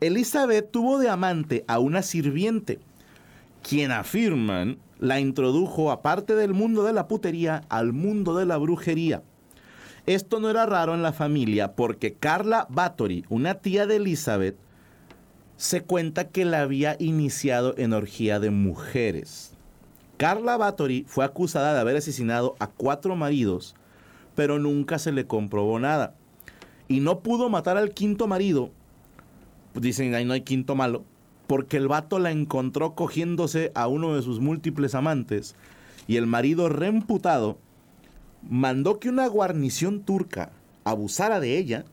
Elizabeth 0.00 0.72
tuvo 0.72 0.98
de 0.98 1.08
amante 1.08 1.64
a 1.68 1.78
una 1.78 2.02
sirviente, 2.02 2.80
quien 3.62 3.92
afirman 3.92 4.78
la 4.98 5.20
introdujo 5.20 5.92
aparte 5.92 6.34
del 6.34 6.54
mundo 6.54 6.82
de 6.82 6.92
la 6.92 7.06
putería 7.06 7.62
al 7.68 7.92
mundo 7.92 8.36
de 8.36 8.46
la 8.46 8.56
brujería. 8.56 9.22
Esto 10.06 10.40
no 10.40 10.50
era 10.50 10.66
raro 10.66 10.94
en 10.94 11.04
la 11.04 11.12
familia 11.12 11.76
porque 11.76 12.14
Carla 12.14 12.66
Bathory, 12.68 13.24
una 13.28 13.54
tía 13.54 13.86
de 13.86 13.96
Elizabeth, 13.96 14.56
se 15.60 15.82
cuenta 15.82 16.28
que 16.28 16.46
la 16.46 16.62
había 16.62 16.96
iniciado 16.98 17.74
en 17.76 17.92
orgía 17.92 18.40
de 18.40 18.48
mujeres. 18.48 19.52
Carla 20.16 20.56
Bathory 20.56 21.04
fue 21.06 21.22
acusada 21.22 21.74
de 21.74 21.80
haber 21.80 21.96
asesinado 21.96 22.56
a 22.60 22.66
cuatro 22.66 23.14
maridos, 23.14 23.74
pero 24.34 24.58
nunca 24.58 24.98
se 24.98 25.12
le 25.12 25.26
comprobó 25.26 25.78
nada 25.78 26.14
y 26.88 27.00
no 27.00 27.20
pudo 27.20 27.50
matar 27.50 27.76
al 27.76 27.90
quinto 27.90 28.26
marido, 28.26 28.70
dicen 29.74 30.14
ahí 30.14 30.24
no 30.24 30.32
hay 30.32 30.40
quinto 30.40 30.76
malo, 30.76 31.04
porque 31.46 31.76
el 31.76 31.88
vato 31.88 32.18
la 32.18 32.30
encontró 32.30 32.94
cogiéndose 32.94 33.70
a 33.74 33.86
uno 33.86 34.16
de 34.16 34.22
sus 34.22 34.40
múltiples 34.40 34.94
amantes 34.94 35.56
y 36.06 36.16
el 36.16 36.26
marido 36.26 36.70
reemputado 36.70 37.58
mandó 38.48 38.98
que 38.98 39.10
una 39.10 39.26
guarnición 39.26 40.04
turca 40.04 40.52
abusara 40.84 41.38
de 41.38 41.58
ella, 41.58 41.84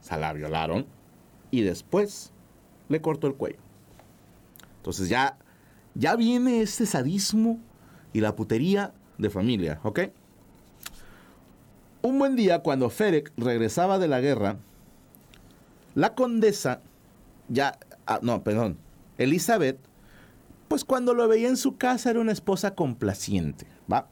o 0.00 0.04
sea, 0.04 0.18
la 0.18 0.32
violaron 0.32 0.86
y 1.52 1.60
después 1.60 2.32
le 2.92 3.00
cortó 3.00 3.26
el 3.26 3.34
cuello. 3.34 3.58
Entonces 4.76 5.08
ya, 5.08 5.38
ya 5.94 6.14
viene 6.14 6.60
este 6.60 6.86
sadismo 6.86 7.58
y 8.12 8.20
la 8.20 8.36
putería 8.36 8.92
de 9.18 9.30
familia, 9.30 9.80
¿ok? 9.82 10.00
Un 12.02 12.18
buen 12.18 12.36
día, 12.36 12.60
cuando 12.60 12.90
Ferek 12.90 13.32
regresaba 13.36 13.98
de 13.98 14.08
la 14.08 14.20
guerra, 14.20 14.58
la 15.94 16.14
condesa, 16.14 16.82
ya, 17.48 17.78
ah, 18.06 18.18
no, 18.22 18.42
perdón, 18.42 18.76
Elizabeth, 19.18 19.78
pues 20.68 20.84
cuando 20.84 21.14
lo 21.14 21.28
veía 21.28 21.48
en 21.48 21.56
su 21.56 21.76
casa 21.76 22.10
era 22.10 22.20
una 22.20 22.32
esposa 22.32 22.74
complaciente, 22.74 23.66
¿va? 23.90 24.08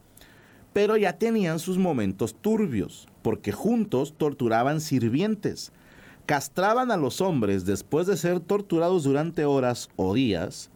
Pero 0.72 0.96
ya 0.96 1.18
tenían 1.18 1.58
sus 1.58 1.78
momentos 1.78 2.34
turbios, 2.34 3.08
porque 3.22 3.50
juntos 3.50 4.14
torturaban 4.16 4.80
sirvientes, 4.80 5.72
castraban 6.30 6.92
a 6.92 6.96
los 6.96 7.20
hombres 7.20 7.66
después 7.66 8.06
de 8.06 8.16
ser 8.16 8.38
torturados 8.38 9.02
durante 9.02 9.44
horas 9.44 9.88
o 9.96 10.14
días, 10.14 10.70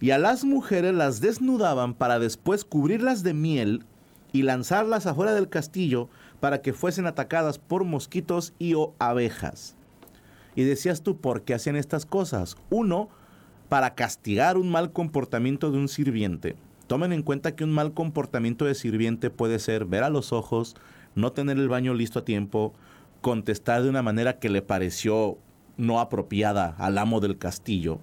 y 0.00 0.12
a 0.12 0.18
las 0.18 0.44
mujeres 0.44 0.94
las 0.94 1.20
desnudaban 1.20 1.92
para 1.92 2.18
después 2.18 2.64
cubrirlas 2.64 3.22
de 3.22 3.34
miel 3.34 3.84
y 4.32 4.44
lanzarlas 4.44 5.04
afuera 5.04 5.34
del 5.34 5.50
castillo 5.50 6.08
para 6.40 6.62
que 6.62 6.72
fuesen 6.72 7.04
atacadas 7.04 7.58
por 7.58 7.84
mosquitos 7.84 8.54
y 8.58 8.72
o 8.72 8.94
abejas. 8.98 9.76
Y 10.56 10.62
decías 10.62 11.02
tú, 11.02 11.18
¿por 11.18 11.42
qué 11.42 11.52
hacían 11.52 11.76
estas 11.76 12.06
cosas? 12.06 12.56
Uno, 12.70 13.10
para 13.68 13.94
castigar 13.94 14.56
un 14.56 14.70
mal 14.70 14.90
comportamiento 14.90 15.70
de 15.70 15.76
un 15.76 15.88
sirviente. 15.88 16.56
Tomen 16.86 17.12
en 17.12 17.22
cuenta 17.22 17.54
que 17.54 17.64
un 17.64 17.72
mal 17.72 17.92
comportamiento 17.92 18.64
de 18.64 18.74
sirviente 18.74 19.28
puede 19.28 19.58
ser 19.58 19.84
ver 19.84 20.02
a 20.02 20.08
los 20.08 20.32
ojos, 20.32 20.76
no 21.14 21.32
tener 21.32 21.58
el 21.58 21.68
baño 21.68 21.92
listo 21.92 22.20
a 22.20 22.24
tiempo, 22.24 22.72
contestar 23.24 23.82
de 23.82 23.88
una 23.88 24.02
manera 24.02 24.38
que 24.38 24.50
le 24.50 24.60
pareció 24.60 25.38
no 25.78 25.98
apropiada 25.98 26.76
al 26.76 26.98
amo 26.98 27.20
del 27.20 27.38
castillo. 27.38 27.98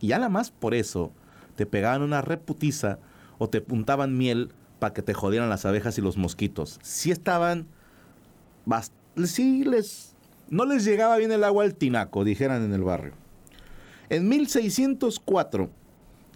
Y 0.00 0.08
nada 0.08 0.28
más 0.28 0.50
por 0.50 0.74
eso 0.74 1.12
te 1.54 1.66
pegaban 1.66 2.02
una 2.02 2.20
reputiza 2.20 2.98
o 3.38 3.48
te 3.48 3.60
puntaban 3.60 4.18
miel 4.18 4.50
para 4.80 4.92
que 4.92 5.02
te 5.02 5.14
jodieran 5.14 5.48
las 5.48 5.64
abejas 5.66 5.98
y 5.98 6.00
los 6.00 6.16
mosquitos. 6.16 6.80
Si 6.82 7.12
estaban 7.12 7.68
sí 9.24 9.62
les, 9.62 10.16
no 10.50 10.64
les 10.64 10.84
llegaba 10.84 11.16
bien 11.16 11.30
el 11.30 11.44
agua 11.44 11.62
al 11.62 11.76
tinaco, 11.76 12.24
dijeran 12.24 12.64
en 12.64 12.72
el 12.72 12.82
barrio. 12.82 13.12
En 14.08 14.28
1604 14.28 15.70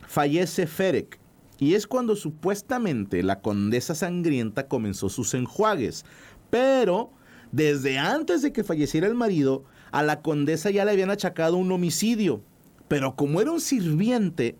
fallece 0.06 0.68
Ferek 0.68 1.18
y 1.58 1.74
es 1.74 1.88
cuando 1.88 2.14
supuestamente 2.14 3.24
la 3.24 3.40
condesa 3.40 3.96
sangrienta 3.96 4.68
comenzó 4.68 5.08
sus 5.08 5.34
enjuagues. 5.34 6.04
Pero 6.48 7.10
desde 7.52 7.98
antes 7.98 8.42
de 8.42 8.52
que 8.52 8.64
falleciera 8.64 9.06
el 9.06 9.14
marido, 9.14 9.64
a 9.90 10.02
la 10.02 10.22
condesa 10.22 10.70
ya 10.70 10.84
le 10.84 10.92
habían 10.92 11.10
achacado 11.10 11.56
un 11.56 11.72
homicidio. 11.72 12.42
Pero 12.88 13.16
como 13.16 13.40
era 13.40 13.52
un 13.52 13.60
sirviente, 13.60 14.56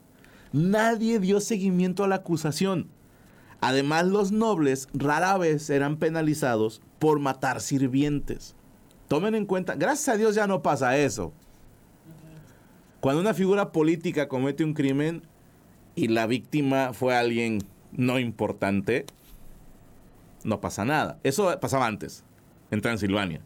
nadie 0.52 1.18
dio 1.18 1.40
seguimiento 1.40 2.04
a 2.04 2.08
la 2.08 2.16
acusación. 2.16 2.88
Además, 3.60 4.06
los 4.06 4.32
nobles 4.32 4.88
rara 4.94 5.36
vez 5.36 5.68
eran 5.70 5.98
penalizados 5.98 6.80
por 6.98 7.18
matar 7.18 7.60
sirvientes. 7.60 8.54
Tomen 9.08 9.34
en 9.34 9.46
cuenta, 9.46 9.74
gracias 9.74 10.14
a 10.14 10.16
Dios 10.16 10.34
ya 10.34 10.46
no 10.46 10.62
pasa 10.62 10.96
eso. 10.96 11.32
Cuando 13.00 13.20
una 13.20 13.34
figura 13.34 13.72
política 13.72 14.28
comete 14.28 14.62
un 14.62 14.74
crimen 14.74 15.22
y 15.94 16.08
la 16.08 16.26
víctima 16.26 16.92
fue 16.92 17.16
alguien 17.16 17.58
no 17.92 18.18
importante, 18.18 19.06
no 20.44 20.60
pasa 20.60 20.84
nada. 20.84 21.18
Eso 21.22 21.58
pasaba 21.60 21.86
antes, 21.86 22.24
en 22.70 22.80
Transilvania. 22.80 23.40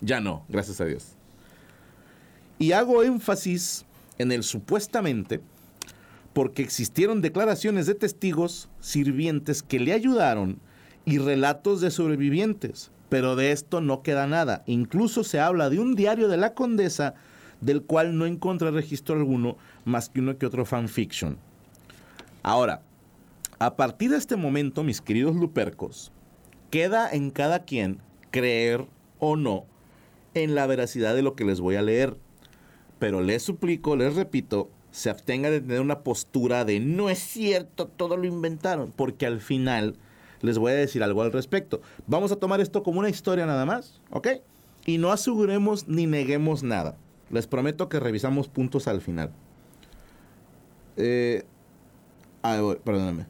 Ya 0.00 0.20
no, 0.20 0.44
gracias 0.48 0.80
a 0.80 0.84
Dios. 0.84 1.16
Y 2.58 2.72
hago 2.72 3.02
énfasis 3.02 3.84
en 4.18 4.32
el 4.32 4.42
supuestamente 4.42 5.40
porque 6.32 6.62
existieron 6.62 7.22
declaraciones 7.22 7.86
de 7.86 7.94
testigos 7.94 8.68
sirvientes 8.80 9.62
que 9.62 9.80
le 9.80 9.92
ayudaron 9.92 10.58
y 11.06 11.18
relatos 11.18 11.80
de 11.80 11.90
sobrevivientes, 11.90 12.90
pero 13.08 13.36
de 13.36 13.52
esto 13.52 13.80
no 13.80 14.02
queda 14.02 14.26
nada. 14.26 14.62
Incluso 14.66 15.24
se 15.24 15.40
habla 15.40 15.70
de 15.70 15.78
un 15.78 15.94
diario 15.94 16.28
de 16.28 16.36
la 16.36 16.52
condesa 16.52 17.14
del 17.60 17.82
cual 17.82 18.18
no 18.18 18.26
encontré 18.26 18.70
registro 18.70 19.16
alguno 19.16 19.56
más 19.84 20.10
que 20.10 20.20
uno 20.20 20.36
que 20.36 20.46
otro 20.46 20.66
fanfiction. 20.66 21.38
Ahora, 22.42 22.82
a 23.58 23.76
partir 23.76 24.10
de 24.10 24.18
este 24.18 24.36
momento, 24.36 24.84
mis 24.84 25.00
queridos 25.00 25.36
lupercos, 25.36 26.12
queda 26.70 27.10
en 27.10 27.30
cada 27.30 27.64
quien 27.64 28.02
creer 28.36 28.84
o 29.18 29.34
no 29.34 29.64
en 30.34 30.54
la 30.54 30.66
veracidad 30.66 31.14
de 31.14 31.22
lo 31.22 31.34
que 31.34 31.46
les 31.46 31.58
voy 31.58 31.76
a 31.76 31.82
leer. 31.82 32.18
Pero 32.98 33.22
les 33.22 33.42
suplico, 33.42 33.96
les 33.96 34.14
repito, 34.14 34.68
se 34.90 35.08
abstenga 35.08 35.48
de 35.48 35.62
tener 35.62 35.80
una 35.80 36.00
postura 36.00 36.66
de 36.66 36.78
no 36.78 37.08
es 37.08 37.18
cierto, 37.18 37.86
todo 37.86 38.18
lo 38.18 38.26
inventaron, 38.26 38.92
porque 38.94 39.24
al 39.24 39.40
final 39.40 39.96
les 40.42 40.58
voy 40.58 40.72
a 40.72 40.74
decir 40.74 41.02
algo 41.02 41.22
al 41.22 41.32
respecto. 41.32 41.80
Vamos 42.06 42.30
a 42.30 42.36
tomar 42.36 42.60
esto 42.60 42.82
como 42.82 43.00
una 43.00 43.08
historia 43.08 43.46
nada 43.46 43.64
más, 43.64 44.02
¿ok? 44.10 44.28
Y 44.84 44.98
no 44.98 45.12
aseguremos 45.12 45.88
ni 45.88 46.06
neguemos 46.06 46.62
nada. 46.62 46.96
Les 47.30 47.46
prometo 47.46 47.88
que 47.88 48.00
revisamos 48.00 48.48
puntos 48.48 48.86
al 48.86 49.00
final. 49.00 49.30
Eh, 50.98 51.44
ah, 52.42 52.74
perdóname. 52.84 53.26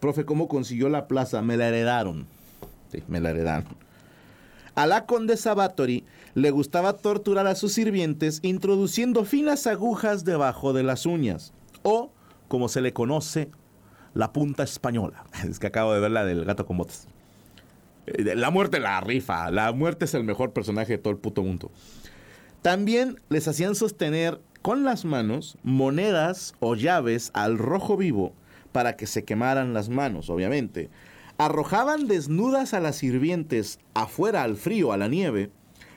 Profe, 0.00 0.26
¿cómo 0.26 0.48
consiguió 0.48 0.90
la 0.90 1.08
plaza? 1.08 1.40
Me 1.40 1.56
la 1.56 1.68
heredaron. 1.68 2.26
Me 3.08 3.20
la 3.20 3.30
heredaron. 3.30 3.76
A 4.74 4.86
la 4.86 5.06
condesa 5.06 5.54
Bathory 5.54 6.04
le 6.34 6.50
gustaba 6.50 6.94
torturar 6.94 7.46
a 7.46 7.54
sus 7.54 7.72
sirvientes 7.72 8.40
introduciendo 8.42 9.24
finas 9.24 9.66
agujas 9.66 10.24
debajo 10.24 10.72
de 10.72 10.82
las 10.82 11.06
uñas, 11.06 11.52
o, 11.82 12.12
como 12.48 12.68
se 12.68 12.80
le 12.80 12.92
conoce, 12.92 13.50
la 14.14 14.32
punta 14.32 14.62
española. 14.62 15.24
Es 15.48 15.58
que 15.58 15.66
acabo 15.66 15.92
de 15.92 16.00
ver 16.00 16.10
la 16.10 16.24
del 16.24 16.44
gato 16.44 16.66
con 16.66 16.78
botas. 16.78 17.08
Eh, 18.06 18.34
la 18.36 18.50
muerte 18.50 18.80
la 18.80 19.00
rifa, 19.00 19.50
la 19.50 19.72
muerte 19.72 20.04
es 20.04 20.14
el 20.14 20.24
mejor 20.24 20.52
personaje 20.52 20.92
de 20.92 20.98
todo 20.98 21.12
el 21.12 21.18
puto 21.18 21.42
mundo. 21.42 21.70
También 22.62 23.20
les 23.28 23.48
hacían 23.48 23.74
sostener 23.74 24.40
con 24.62 24.84
las 24.84 25.04
manos 25.04 25.56
monedas 25.62 26.54
o 26.60 26.74
llaves 26.74 27.30
al 27.34 27.58
rojo 27.58 27.96
vivo 27.96 28.34
para 28.72 28.96
que 28.96 29.06
se 29.06 29.24
quemaran 29.24 29.74
las 29.74 29.88
manos, 29.88 30.30
obviamente 30.30 30.90
arrojaban 31.40 32.06
desnudas 32.06 32.74
a 32.74 32.80
las 32.80 32.96
sirvientes 32.96 33.78
afuera 33.94 34.42
al 34.42 34.56
frío, 34.56 34.92
a 34.92 34.98
la 34.98 35.08
nieve, 35.08 35.50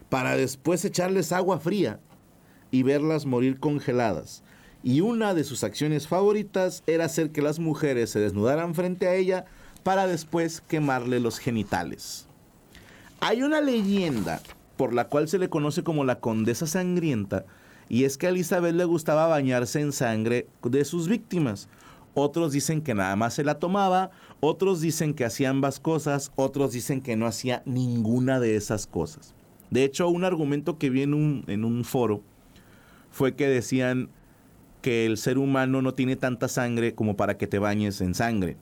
para 0.07 0.37
después 0.37 0.85
echarles 0.85 1.33
agua 1.33 1.59
fría 1.59 1.99
y 2.71 2.83
verlas 2.83 3.25
morir 3.25 3.59
congeladas. 3.59 4.41
y 4.85 4.99
una 4.99 5.33
de 5.33 5.45
sus 5.45 5.63
acciones 5.63 6.09
favoritas 6.09 6.83
era 6.87 7.05
hacer 7.05 7.31
que 7.31 7.41
las 7.41 7.57
mujeres 7.57 8.09
se 8.09 8.19
desnudaran 8.19 8.75
frente 8.75 9.07
a 9.07 9.15
ella 9.15 9.45
para 9.83 10.07
después 10.07 10.61
quemarle 10.61 11.21
los 11.21 11.39
genitales. 11.39 12.27
Hay 13.21 13.43
una 13.43 13.61
leyenda 13.61 14.41
por 14.75 14.93
la 14.93 15.07
cual 15.07 15.29
se 15.29 15.39
le 15.39 15.49
conoce 15.49 15.83
como 15.83 16.03
la 16.03 16.19
condesa 16.19 16.67
sangrienta, 16.67 17.45
y 17.87 18.03
es 18.03 18.17
que 18.17 18.27
a 18.27 18.29
Elizabeth 18.29 18.75
le 18.75 18.83
gustaba 18.83 19.27
bañarse 19.27 19.79
en 19.79 19.93
sangre 19.93 20.47
de 20.63 20.83
sus 20.83 21.07
víctimas. 21.07 21.69
Otros 22.15 22.51
dicen 22.51 22.81
que 22.81 22.93
nada 22.93 23.15
más 23.15 23.33
se 23.33 23.43
la 23.43 23.59
tomaba, 23.59 24.11
otros 24.39 24.81
dicen 24.81 25.13
que 25.13 25.25
hacía 25.25 25.49
ambas 25.49 25.79
cosas, 25.79 26.31
otros 26.35 26.71
dicen 26.71 27.01
que 27.01 27.15
no 27.15 27.25
hacía 27.25 27.63
ninguna 27.65 28.39
de 28.39 28.55
esas 28.55 28.85
cosas. 28.85 29.33
De 29.71 29.83
hecho, 29.83 30.07
un 30.07 30.23
argumento 30.23 30.77
que 30.77 30.91
vi 30.91 31.01
en 31.01 31.13
un, 31.15 31.83
foro 31.83 32.21
fue 33.09 33.35
que 33.35 33.47
decían 33.47 34.09
que 34.83 35.07
el 35.07 35.17
ser 35.17 35.39
humano 35.39 35.81
no 35.81 35.95
tiene 35.95 36.15
tanta 36.15 36.47
sangre 36.47 36.93
como 36.93 37.15
para 37.15 37.37
que 37.37 37.47
te 37.47 37.57
bañes 37.57 37.99
en 38.01 38.13
sangre. 38.13 38.57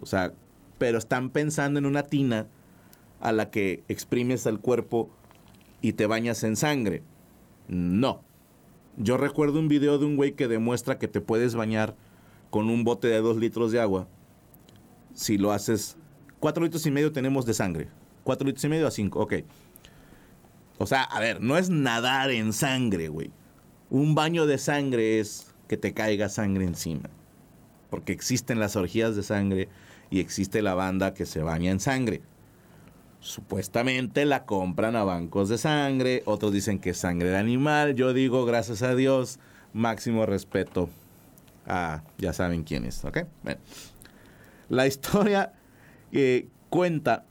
O 0.00 0.06
sea, 0.06 0.32
pero 0.78 0.96
están 0.96 1.28
pensando 1.28 1.78
en 1.78 1.84
una 1.84 2.04
tina 2.04 2.46
a 3.20 3.32
la 3.32 3.50
que 3.50 3.84
exprimes 3.88 4.46
al 4.46 4.60
cuerpo 4.60 5.10
y 5.82 5.92
te 5.92 6.06
bañas 6.06 6.42
en 6.44 6.56
sangre. 6.56 7.02
No. 7.68 8.22
Yo 8.96 9.18
recuerdo 9.18 9.58
un 9.58 9.68
video 9.68 9.98
de 9.98 10.06
un 10.06 10.16
güey 10.16 10.32
que 10.32 10.48
demuestra 10.48 10.98
que 10.98 11.08
te 11.08 11.20
puedes 11.20 11.54
bañar 11.54 11.96
con 12.54 12.70
un 12.70 12.84
bote 12.84 13.08
de 13.08 13.20
dos 13.20 13.36
litros 13.36 13.72
de 13.72 13.80
agua. 13.80 14.06
Si 15.12 15.38
lo 15.38 15.50
haces, 15.50 15.96
cuatro 16.38 16.62
litros 16.62 16.86
y 16.86 16.92
medio 16.92 17.10
tenemos 17.10 17.44
de 17.46 17.52
sangre. 17.52 17.88
Cuatro 18.22 18.46
litros 18.46 18.62
y 18.62 18.68
medio 18.68 18.86
a 18.86 18.92
cinco, 18.92 19.18
ok. 19.22 19.34
O 20.78 20.86
sea, 20.86 21.02
a 21.02 21.18
ver, 21.18 21.40
no 21.40 21.58
es 21.58 21.68
nadar 21.68 22.30
en 22.30 22.52
sangre, 22.52 23.08
güey. 23.08 23.32
Un 23.90 24.14
baño 24.14 24.46
de 24.46 24.58
sangre 24.58 25.18
es 25.18 25.52
que 25.66 25.76
te 25.76 25.94
caiga 25.94 26.28
sangre 26.28 26.64
encima. 26.64 27.10
Porque 27.90 28.12
existen 28.12 28.60
las 28.60 28.76
orgías 28.76 29.16
de 29.16 29.24
sangre 29.24 29.68
y 30.08 30.20
existe 30.20 30.62
la 30.62 30.74
banda 30.74 31.12
que 31.12 31.26
se 31.26 31.42
baña 31.42 31.72
en 31.72 31.80
sangre. 31.80 32.22
Supuestamente 33.18 34.26
la 34.26 34.46
compran 34.46 34.94
a 34.94 35.02
bancos 35.02 35.48
de 35.48 35.58
sangre, 35.58 36.22
otros 36.24 36.52
dicen 36.52 36.78
que 36.78 36.90
es 36.90 36.98
sangre 36.98 37.30
de 37.30 37.36
animal. 37.36 37.96
Yo 37.96 38.12
digo, 38.12 38.44
gracias 38.44 38.82
a 38.82 38.94
Dios, 38.94 39.40
máximo 39.72 40.24
respeto 40.24 40.88
a 41.66 42.02
ya 42.18 42.32
saben 42.32 42.64
quién 42.64 42.84
es, 42.84 43.04
¿ok? 43.04 43.18
La 44.68 44.86
historia 44.86 45.52
cuenta 46.70 47.24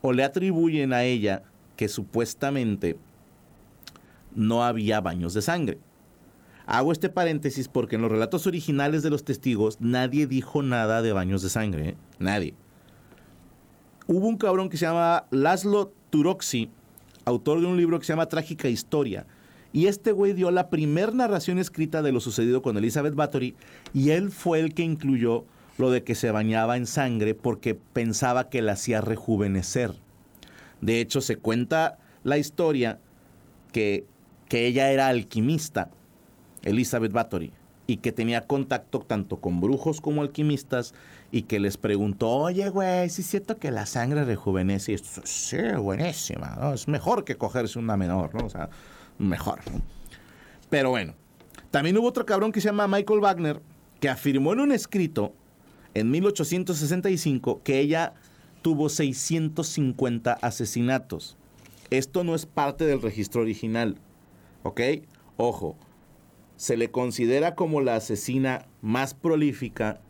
o 0.00 0.12
le 0.12 0.24
atribuyen 0.24 0.92
a 0.92 1.04
ella 1.04 1.42
que 1.76 1.88
supuestamente 1.88 2.98
no 4.34 4.64
había 4.64 5.00
baños 5.00 5.34
de 5.34 5.42
sangre. 5.42 5.78
Hago 6.66 6.92
este 6.92 7.08
paréntesis 7.08 7.66
porque 7.68 7.96
en 7.96 8.02
los 8.02 8.10
relatos 8.10 8.46
originales 8.46 9.02
de 9.02 9.10
los 9.10 9.24
testigos 9.24 9.80
nadie 9.80 10.26
dijo 10.26 10.62
nada 10.62 11.00
de 11.02 11.12
baños 11.12 11.42
de 11.42 11.48
sangre, 11.48 11.88
¿eh? 11.90 11.96
nadie. 12.18 12.54
Hubo 14.06 14.26
un 14.26 14.36
cabrón 14.36 14.68
que 14.68 14.76
se 14.76 14.86
llama 14.86 15.26
Laszlo 15.30 15.92
Turoxi, 16.10 16.70
autor 17.24 17.60
de 17.60 17.66
un 17.66 17.76
libro 17.76 17.98
que 17.98 18.04
se 18.04 18.12
llama 18.12 18.26
Trágica 18.26 18.68
Historia, 18.68 19.26
y 19.72 19.86
este 19.86 20.12
güey 20.12 20.32
dio 20.32 20.50
la 20.50 20.70
primer 20.70 21.14
narración 21.14 21.58
escrita 21.58 22.02
de 22.02 22.12
lo 22.12 22.20
sucedido 22.20 22.62
con 22.62 22.76
Elizabeth 22.76 23.14
Bathory, 23.14 23.54
y 23.92 24.10
él 24.10 24.30
fue 24.30 24.60
el 24.60 24.74
que 24.74 24.82
incluyó 24.82 25.44
lo 25.76 25.90
de 25.90 26.02
que 26.02 26.14
se 26.14 26.30
bañaba 26.30 26.76
en 26.76 26.86
sangre 26.86 27.34
porque 27.34 27.74
pensaba 27.74 28.48
que 28.48 28.62
la 28.62 28.72
hacía 28.72 29.00
rejuvenecer. 29.00 29.94
De 30.80 31.00
hecho, 31.00 31.20
se 31.20 31.36
cuenta 31.36 31.98
la 32.24 32.38
historia 32.38 32.98
que, 33.72 34.04
que 34.48 34.66
ella 34.66 34.90
era 34.90 35.08
alquimista, 35.08 35.90
Elizabeth 36.62 37.12
Bathory, 37.12 37.52
y 37.86 37.98
que 37.98 38.12
tenía 38.12 38.46
contacto 38.46 39.00
tanto 39.00 39.40
con 39.40 39.60
brujos 39.60 40.00
como 40.00 40.20
alquimistas 40.20 40.94
y 41.30 41.42
que 41.42 41.58
les 41.58 41.78
preguntó, 41.78 42.28
oye, 42.28 42.68
güey, 42.68 43.08
si 43.08 43.22
es 43.22 43.28
cierto 43.28 43.56
que 43.56 43.70
la 43.70 43.86
sangre 43.86 44.24
rejuvenece. 44.24 44.92
Y 44.92 44.94
esto, 44.96 45.22
sí, 45.24 45.56
buenísima, 45.78 46.56
¿no? 46.60 46.74
Es 46.74 46.86
mejor 46.86 47.24
que 47.24 47.36
cogerse 47.36 47.78
una 47.78 47.96
menor, 47.96 48.34
¿no? 48.34 48.44
O 48.44 48.50
sea, 48.50 48.68
mejor. 49.18 49.60
Pero 50.70 50.90
bueno, 50.90 51.14
también 51.70 51.96
hubo 51.98 52.08
otro 52.08 52.26
cabrón 52.26 52.52
que 52.52 52.60
se 52.60 52.68
llama 52.68 52.88
Michael 52.88 53.20
Wagner, 53.20 53.60
que 54.00 54.08
afirmó 54.08 54.52
en 54.52 54.60
un 54.60 54.72
escrito 54.72 55.32
en 55.94 56.10
1865 56.10 57.62
que 57.62 57.80
ella 57.80 58.14
tuvo 58.62 58.88
650 58.88 60.32
asesinatos. 60.32 61.36
Esto 61.90 62.24
no 62.24 62.34
es 62.34 62.46
parte 62.46 62.84
del 62.84 63.00
registro 63.00 63.40
original, 63.40 63.96
¿ok? 64.62 64.80
Ojo, 65.36 65.76
se 66.56 66.76
le 66.76 66.90
considera 66.90 67.54
como 67.54 67.80
la 67.80 67.96
asesina 67.96 68.66
más 68.82 69.14
prolífica, 69.14 70.00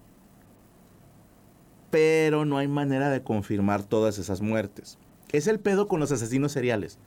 pero 1.90 2.44
no 2.44 2.58
hay 2.58 2.68
manera 2.68 3.10
de 3.10 3.22
confirmar 3.22 3.84
todas 3.84 4.18
esas 4.18 4.40
muertes. 4.40 4.98
Es 5.30 5.46
el 5.46 5.60
pedo 5.60 5.88
con 5.88 6.00
los 6.00 6.10
asesinos 6.10 6.52
seriales. 6.52 6.98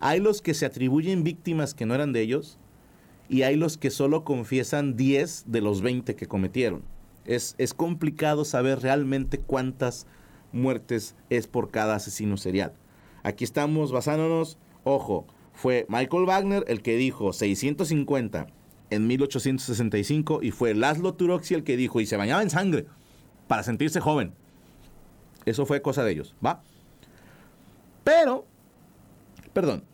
Hay 0.00 0.20
los 0.20 0.42
que 0.42 0.54
se 0.54 0.66
atribuyen 0.66 1.24
víctimas 1.24 1.74
que 1.74 1.86
no 1.86 1.94
eran 1.94 2.12
de 2.12 2.20
ellos 2.20 2.58
y 3.28 3.42
hay 3.42 3.56
los 3.56 3.76
que 3.76 3.90
solo 3.90 4.24
confiesan 4.24 4.96
10 4.96 5.44
de 5.46 5.60
los 5.60 5.82
20 5.82 6.14
que 6.14 6.26
cometieron. 6.26 6.82
Es, 7.24 7.54
es 7.58 7.74
complicado 7.74 8.44
saber 8.44 8.80
realmente 8.80 9.38
cuántas 9.38 10.06
muertes 10.52 11.14
es 11.30 11.46
por 11.46 11.70
cada 11.70 11.96
asesino 11.96 12.36
serial. 12.36 12.74
Aquí 13.22 13.44
estamos 13.44 13.90
basándonos, 13.90 14.58
ojo, 14.84 15.26
fue 15.52 15.86
Michael 15.88 16.26
Wagner 16.26 16.64
el 16.68 16.82
que 16.82 16.96
dijo 16.96 17.32
650 17.32 18.46
en 18.90 19.06
1865 19.06 20.40
y 20.42 20.50
fue 20.50 20.74
Laszlo 20.74 21.14
Turoxi 21.14 21.54
el 21.54 21.64
que 21.64 21.76
dijo 21.76 22.00
y 22.00 22.06
se 22.06 22.16
bañaba 22.16 22.42
en 22.42 22.50
sangre 22.50 22.86
para 23.48 23.62
sentirse 23.62 24.00
joven. 24.00 24.32
Eso 25.44 25.64
fue 25.66 25.82
cosa 25.82 26.04
de 26.04 26.12
ellos, 26.12 26.34
¿va? 26.44 26.62
Pero, 28.04 28.46
perdón, 29.56 29.84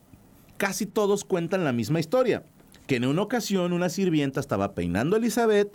casi 0.56 0.86
todos 0.86 1.22
cuentan 1.22 1.62
la 1.62 1.70
misma 1.70 2.00
historia, 2.00 2.42
que 2.88 2.96
en 2.96 3.04
una 3.04 3.22
ocasión 3.22 3.72
una 3.72 3.90
sirvienta 3.90 4.40
estaba 4.40 4.74
peinando 4.74 5.14
a 5.14 5.20
Elizabeth 5.20 5.72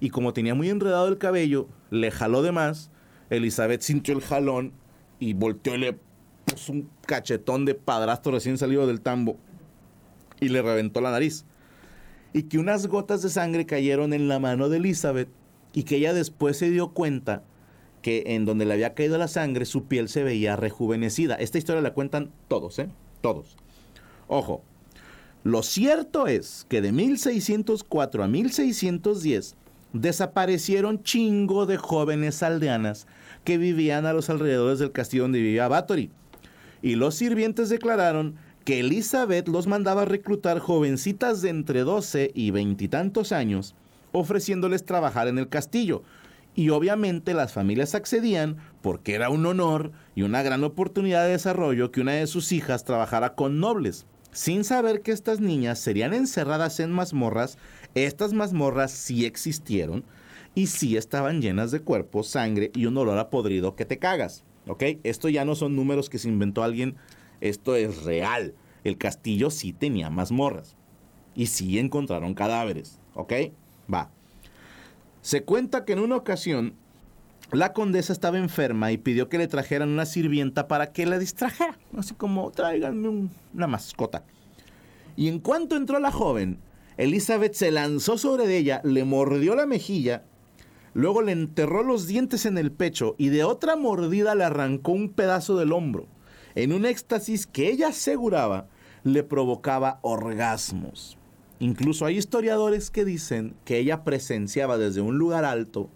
y 0.00 0.10
como 0.10 0.32
tenía 0.32 0.56
muy 0.56 0.68
enredado 0.68 1.06
el 1.06 1.18
cabello, 1.18 1.68
le 1.90 2.10
jaló 2.10 2.42
de 2.42 2.50
más 2.50 2.90
Elizabeth 3.30 3.82
sintió 3.82 4.12
el 4.12 4.22
jalón 4.22 4.72
y 5.20 5.34
volteó 5.34 5.76
y 5.76 5.78
le 5.78 5.98
puso 6.46 6.72
un 6.72 6.90
cachetón 7.06 7.64
de 7.64 7.76
padrastro 7.76 8.32
recién 8.32 8.58
salido 8.58 8.88
del 8.88 9.02
tambo 9.02 9.36
y 10.40 10.48
le 10.48 10.60
reventó 10.60 11.00
la 11.00 11.12
nariz. 11.12 11.44
Y 12.32 12.42
que 12.42 12.58
unas 12.58 12.88
gotas 12.88 13.22
de 13.22 13.28
sangre 13.28 13.66
cayeron 13.66 14.14
en 14.14 14.26
la 14.26 14.40
mano 14.40 14.68
de 14.68 14.78
Elizabeth 14.78 15.28
y 15.72 15.84
que 15.84 15.98
ella 15.98 16.12
después 16.12 16.56
se 16.56 16.70
dio 16.70 16.88
cuenta 16.88 17.44
que 18.02 18.24
en 18.34 18.46
donde 18.46 18.64
le 18.64 18.74
había 18.74 18.94
caído 18.94 19.16
la 19.16 19.28
sangre 19.28 19.64
su 19.64 19.84
piel 19.84 20.08
se 20.08 20.24
veía 20.24 20.56
rejuvenecida. 20.56 21.36
Esta 21.36 21.58
historia 21.58 21.82
la 21.82 21.94
cuentan 21.94 22.32
todos, 22.48 22.80
¿eh? 22.80 22.88
Todos. 23.20 23.56
Ojo, 24.26 24.62
lo 25.44 25.62
cierto 25.62 26.26
es 26.26 26.66
que 26.68 26.80
de 26.82 26.92
1604 26.92 28.24
a 28.24 28.28
1610 28.28 29.54
desaparecieron 29.92 31.02
chingo 31.02 31.66
de 31.66 31.76
jóvenes 31.76 32.42
aldeanas 32.42 33.06
que 33.44 33.58
vivían 33.58 34.04
a 34.06 34.12
los 34.12 34.28
alrededores 34.30 34.78
del 34.78 34.92
castillo 34.92 35.22
donde 35.22 35.40
vivía 35.40 35.68
Bathory. 35.68 36.10
Y 36.82 36.96
los 36.96 37.14
sirvientes 37.14 37.68
declararon 37.70 38.36
que 38.64 38.80
Elizabeth 38.80 39.48
los 39.48 39.66
mandaba 39.66 40.04
reclutar 40.04 40.58
jovencitas 40.58 41.40
de 41.40 41.48
entre 41.48 41.80
12 41.80 42.32
y 42.34 42.50
veintitantos 42.50 43.32
años, 43.32 43.74
ofreciéndoles 44.12 44.84
trabajar 44.84 45.28
en 45.28 45.38
el 45.38 45.48
castillo. 45.48 46.02
Y 46.54 46.70
obviamente 46.70 47.34
las 47.34 47.52
familias 47.52 47.94
accedían 47.94 48.58
porque 48.82 49.14
era 49.14 49.30
un 49.30 49.44
honor 49.46 49.92
y 50.14 50.22
una 50.22 50.42
gran 50.42 50.64
oportunidad 50.64 51.24
de 51.24 51.32
desarrollo 51.32 51.90
que 51.90 52.00
una 52.00 52.12
de 52.12 52.26
sus 52.26 52.52
hijas 52.52 52.84
trabajara 52.84 53.34
con 53.34 53.60
nobles, 53.60 54.06
sin 54.32 54.64
saber 54.64 55.02
que 55.02 55.12
estas 55.12 55.40
niñas 55.40 55.78
serían 55.78 56.14
encerradas 56.14 56.80
en 56.80 56.92
mazmorras 56.92 57.58
estas 57.94 58.32
mazmorras 58.32 58.90
sí 58.92 59.24
existieron 59.24 60.04
y 60.54 60.66
sí 60.66 60.96
estaban 60.96 61.40
llenas 61.40 61.70
de 61.70 61.80
cuerpo, 61.80 62.22
sangre 62.22 62.70
y 62.74 62.86
un 62.86 62.96
olor 62.96 63.18
a 63.18 63.30
podrido 63.30 63.76
que 63.76 63.84
te 63.84 63.98
cagas. 63.98 64.44
¿Ok? 64.66 64.84
Esto 65.02 65.28
ya 65.28 65.44
no 65.44 65.54
son 65.54 65.76
números 65.76 66.10
que 66.10 66.18
se 66.18 66.28
inventó 66.28 66.62
alguien, 66.62 66.96
esto 67.40 67.74
es 67.76 68.02
real. 68.04 68.54
El 68.84 68.98
castillo 68.98 69.50
sí 69.50 69.72
tenía 69.72 70.10
mazmorras 70.10 70.76
y 71.34 71.46
sí 71.46 71.78
encontraron 71.78 72.34
cadáveres. 72.34 73.00
¿Ok? 73.14 73.32
Va. 73.92 74.10
Se 75.22 75.42
cuenta 75.42 75.84
que 75.84 75.94
en 75.94 76.00
una 76.00 76.16
ocasión 76.16 76.74
la 77.52 77.72
condesa 77.72 78.12
estaba 78.12 78.38
enferma 78.38 78.92
y 78.92 78.98
pidió 78.98 79.28
que 79.28 79.38
le 79.38 79.48
trajeran 79.48 79.88
una 79.88 80.04
sirvienta 80.04 80.68
para 80.68 80.92
que 80.92 81.06
la 81.06 81.18
distrajera. 81.18 81.78
Así 81.96 82.14
como, 82.14 82.50
tráiganme 82.50 83.30
una 83.54 83.66
mascota. 83.66 84.24
Y 85.16 85.28
en 85.28 85.38
cuanto 85.38 85.76
entró 85.76 85.98
la 85.98 86.12
joven, 86.12 86.58
Elizabeth 86.98 87.54
se 87.54 87.70
lanzó 87.70 88.18
sobre 88.18 88.56
ella, 88.56 88.80
le 88.84 89.04
mordió 89.04 89.54
la 89.54 89.66
mejilla, 89.66 90.24
luego 90.94 91.22
le 91.22 91.32
enterró 91.32 91.82
los 91.82 92.06
dientes 92.06 92.44
en 92.44 92.58
el 92.58 92.70
pecho 92.70 93.14
y 93.18 93.28
de 93.28 93.44
otra 93.44 93.76
mordida 93.76 94.34
le 94.34 94.44
arrancó 94.44 94.92
un 94.92 95.08
pedazo 95.08 95.56
del 95.56 95.72
hombro, 95.72 96.06
en 96.54 96.72
un 96.72 96.84
éxtasis 96.84 97.46
que 97.46 97.70
ella 97.70 97.88
aseguraba 97.88 98.68
le 99.04 99.22
provocaba 99.22 100.00
orgasmos. 100.02 101.16
Incluso 101.60 102.04
hay 102.04 102.18
historiadores 102.18 102.90
que 102.90 103.04
dicen 103.04 103.54
que 103.64 103.78
ella 103.78 104.04
presenciaba 104.04 104.76
desde 104.76 105.00
un 105.00 105.18
lugar 105.18 105.44
alto 105.44 105.90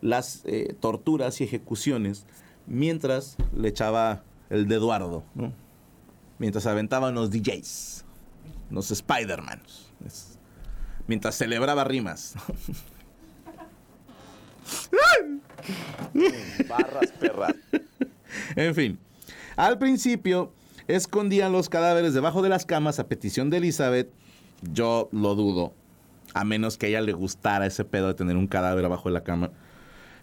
las 0.00 0.42
eh, 0.44 0.74
torturas 0.80 1.40
y 1.40 1.44
ejecuciones 1.44 2.26
mientras 2.66 3.36
le 3.56 3.68
echaba 3.68 4.22
el 4.48 4.68
de 4.68 4.76
Eduardo, 4.76 5.24
¿no? 5.34 5.52
mientras 6.38 6.66
aventaban 6.66 7.14
los 7.14 7.30
DJs, 7.30 8.04
los 8.70 8.90
Spider-Man, 8.90 9.60
mientras 11.06 11.36
celebraba 11.36 11.84
rimas. 11.84 12.34
Barras 16.68 17.12
perras. 17.18 17.54
En 18.56 18.74
fin, 18.74 18.98
al 19.56 19.78
principio 19.78 20.52
escondían 20.88 21.52
los 21.52 21.68
cadáveres 21.68 22.14
debajo 22.14 22.42
de 22.42 22.48
las 22.48 22.64
camas 22.64 22.98
a 22.98 23.06
petición 23.06 23.50
de 23.50 23.58
Elizabeth. 23.58 24.10
Yo 24.72 25.08
lo 25.12 25.34
dudo, 25.34 25.74
a 26.34 26.44
menos 26.44 26.78
que 26.78 26.86
a 26.86 26.88
ella 26.88 27.00
le 27.00 27.12
gustara 27.12 27.66
ese 27.66 27.84
pedo 27.84 28.08
de 28.08 28.14
tener 28.14 28.36
un 28.36 28.46
cadáver 28.46 28.84
abajo 28.84 29.08
de 29.08 29.12
la 29.12 29.24
cama. 29.24 29.50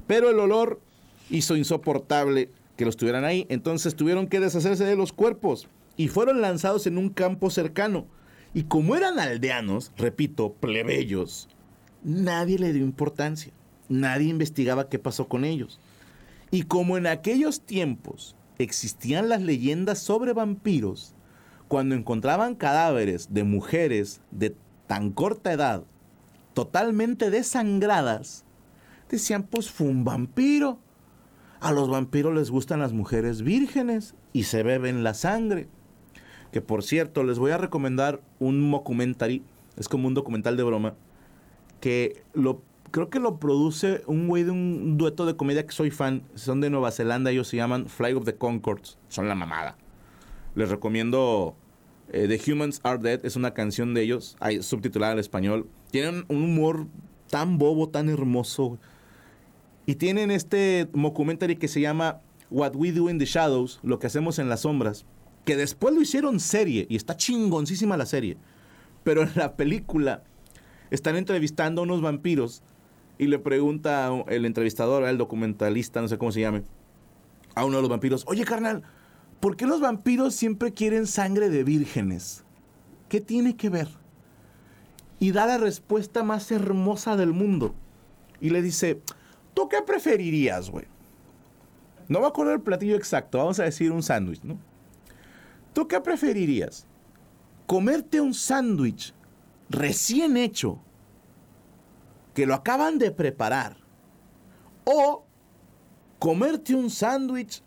Pero 0.08 0.30
el 0.30 0.40
olor 0.40 0.82
hizo 1.30 1.56
insoportable 1.56 2.50
que 2.76 2.86
los 2.86 2.98
tuvieran 2.98 3.26
ahí, 3.26 3.46
entonces 3.50 3.96
tuvieron 3.96 4.28
que 4.28 4.40
deshacerse 4.40 4.86
de 4.86 4.96
los 4.96 5.14
cuerpos 5.14 5.68
y 5.98 6.08
fueron 6.08 6.42
lanzados 6.42 6.88
en 6.88 6.98
un 6.98 7.10
campo 7.10 7.50
cercano. 7.50 8.08
Y 8.54 8.64
como 8.64 8.96
eran 8.96 9.20
aldeanos, 9.20 9.92
repito, 9.98 10.54
plebeyos, 10.54 11.50
nadie 12.04 12.58
le 12.58 12.72
dio 12.74 12.84
importancia. 12.84 13.52
Nadie 13.90 14.30
investigaba 14.30 14.90
qué 14.90 15.00
pasó 15.00 15.28
con 15.28 15.46
ellos. 15.46 15.80
Y 16.52 16.64
como 16.64 16.98
en 16.98 17.08
aquellos 17.08 17.62
tiempos 17.62 18.36
existían 18.58 19.30
las 19.30 19.42
leyendas 19.42 20.00
sobre 20.00 20.34
vampiros, 20.34 21.14
cuando 21.68 21.96
encontraban 21.96 22.56
cadáveres 22.56 23.34
de 23.34 23.44
mujeres 23.44 24.22
de 24.32 24.56
tan 24.88 25.12
corta 25.12 25.52
edad, 25.52 25.84
totalmente 26.54 27.30
desangradas, 27.30 28.46
decían, 29.16 29.44
pues 29.44 29.70
fue 29.70 29.88
un 29.88 30.04
vampiro. 30.04 30.80
A 31.60 31.72
los 31.72 31.90
vampiros 31.90 32.36
les 32.36 32.52
gustan 32.52 32.80
las 32.80 32.94
mujeres 32.94 33.42
vírgenes 33.42 34.14
y 34.34 34.44
se 34.44 34.64
beben 34.64 35.04
la 35.04 35.14
sangre. 35.14 35.68
Que 36.52 36.62
por 36.62 36.84
cierto, 36.84 37.24
les 37.24 37.40
voy 37.40 37.52
a 37.52 37.58
recomendar 37.58 38.22
un 38.40 38.72
documentary, 38.72 39.44
es 39.76 39.90
como 39.90 40.08
un 40.08 40.14
documental 40.14 40.56
de 40.56 40.64
broma, 40.64 40.96
que 41.82 42.24
lo 42.34 42.62
creo 42.92 43.10
que 43.10 43.20
lo 43.20 43.38
produce 43.38 44.02
un 44.08 44.28
güey 44.28 44.44
de 44.44 44.52
un 44.52 44.98
dueto 44.98 45.26
de 45.26 45.36
comedia 45.36 45.66
que 45.66 45.74
soy 45.74 45.92
fan. 45.92 46.24
Son 46.36 46.62
de 46.62 46.70
Nueva 46.70 46.92
Zelanda, 46.92 47.32
ellos 47.32 47.48
se 47.48 47.58
llaman 47.58 47.88
Fly 47.88 48.14
of 48.14 48.26
the 48.26 48.36
Concords. 48.36 48.98
Son 49.10 49.28
la 49.28 49.36
mamada. 49.36 49.78
Les 50.56 50.70
recomiendo 50.70 51.56
eh, 52.12 52.28
The 52.28 52.52
Humans 52.52 52.80
Are 52.84 53.00
Dead, 53.00 53.26
es 53.26 53.36
una 53.36 53.54
canción 53.54 53.94
de 53.94 54.02
ellos, 54.04 54.38
hay 54.40 54.64
subtitulada 54.64 55.14
al 55.14 55.20
español. 55.20 55.68
Tienen 55.92 56.26
un 56.30 56.44
humor 56.44 56.88
tan 57.30 57.58
bobo, 57.58 57.90
tan 57.90 58.10
hermoso. 58.10 58.80
Y 59.88 59.96
tienen 59.96 60.32
este 60.32 60.90
documentary 60.94 61.56
que 61.56 61.70
se 61.70 61.80
llama 61.80 62.20
What 62.52 62.76
We 62.76 62.92
Do 62.92 63.10
in 63.10 63.20
the 63.20 63.26
Shadows, 63.26 63.80
lo 63.84 64.00
que 64.00 64.08
hacemos 64.08 64.38
en 64.38 64.50
las 64.50 64.62
sombras, 64.62 65.06
que 65.46 65.56
después 65.56 65.96
lo 65.96 66.02
hicieron 66.02 66.42
serie 66.42 66.86
y 66.90 66.98
está 66.98 67.16
chingoncísima 67.16 67.96
la 67.96 68.06
serie. 68.06 68.38
Pero 69.06 69.24
en 69.24 69.32
la 69.36 69.56
película 69.56 70.24
están 70.92 71.16
entrevistando 71.16 71.80
a 71.80 71.84
unos 71.86 72.02
vampiros 72.02 72.64
y 73.18 73.28
le 73.28 73.40
pregunta 73.40 74.12
el 74.28 74.46
entrevistador, 74.46 75.06
el 75.06 75.18
documentalista, 75.18 76.02
no 76.02 76.10
sé 76.10 76.18
cómo 76.18 76.34
se 76.34 76.42
llame, 76.42 76.64
a 77.56 77.64
uno 77.64 77.78
de 77.78 77.82
los 77.82 77.90
vampiros, 77.90 78.26
oye 78.28 78.44
carnal, 78.44 78.84
¿por 79.40 79.56
qué 79.56 79.66
los 79.66 79.80
vampiros 79.80 80.36
siempre 80.36 80.74
quieren 80.74 81.08
sangre 81.08 81.50
de 81.50 81.64
vírgenes? 81.64 82.44
¿Qué 83.08 83.22
tiene 83.22 83.56
que 83.56 83.70
ver? 83.70 83.88
Y 85.18 85.32
da 85.32 85.46
la 85.46 85.58
respuesta 85.58 86.24
más 86.24 86.52
hermosa 86.52 87.16
del 87.16 87.32
mundo. 87.32 87.74
Y 88.42 88.50
le 88.50 88.62
dice, 88.62 89.02
¿tú 89.58 89.68
qué 89.68 89.82
preferirías, 89.82 90.70
güey? 90.70 90.86
No 92.08 92.20
me 92.20 92.28
acuerdo 92.28 92.54
el 92.54 92.62
platillo 92.62 92.96
exacto, 92.96 93.40
vamos 93.40 93.60
a 93.60 93.64
decir 93.64 93.92
un 93.92 94.04
sándwich, 94.04 94.44
¿no? 94.44 94.60
¿Tú 95.74 95.88
qué 95.88 96.00
preferirías? 96.00 96.86
¿Comerte 97.66 98.22
un 98.22 98.36
sándwich 98.36 99.16
recién 99.68 100.38
hecho 100.38 100.80
que 102.36 102.46
lo 102.46 102.54
acaban 102.54 103.00
de 103.00 103.10
preparar 103.10 103.78
o 104.84 105.26
comerte 106.20 106.76
un 106.76 106.92
sándwich 106.92 107.64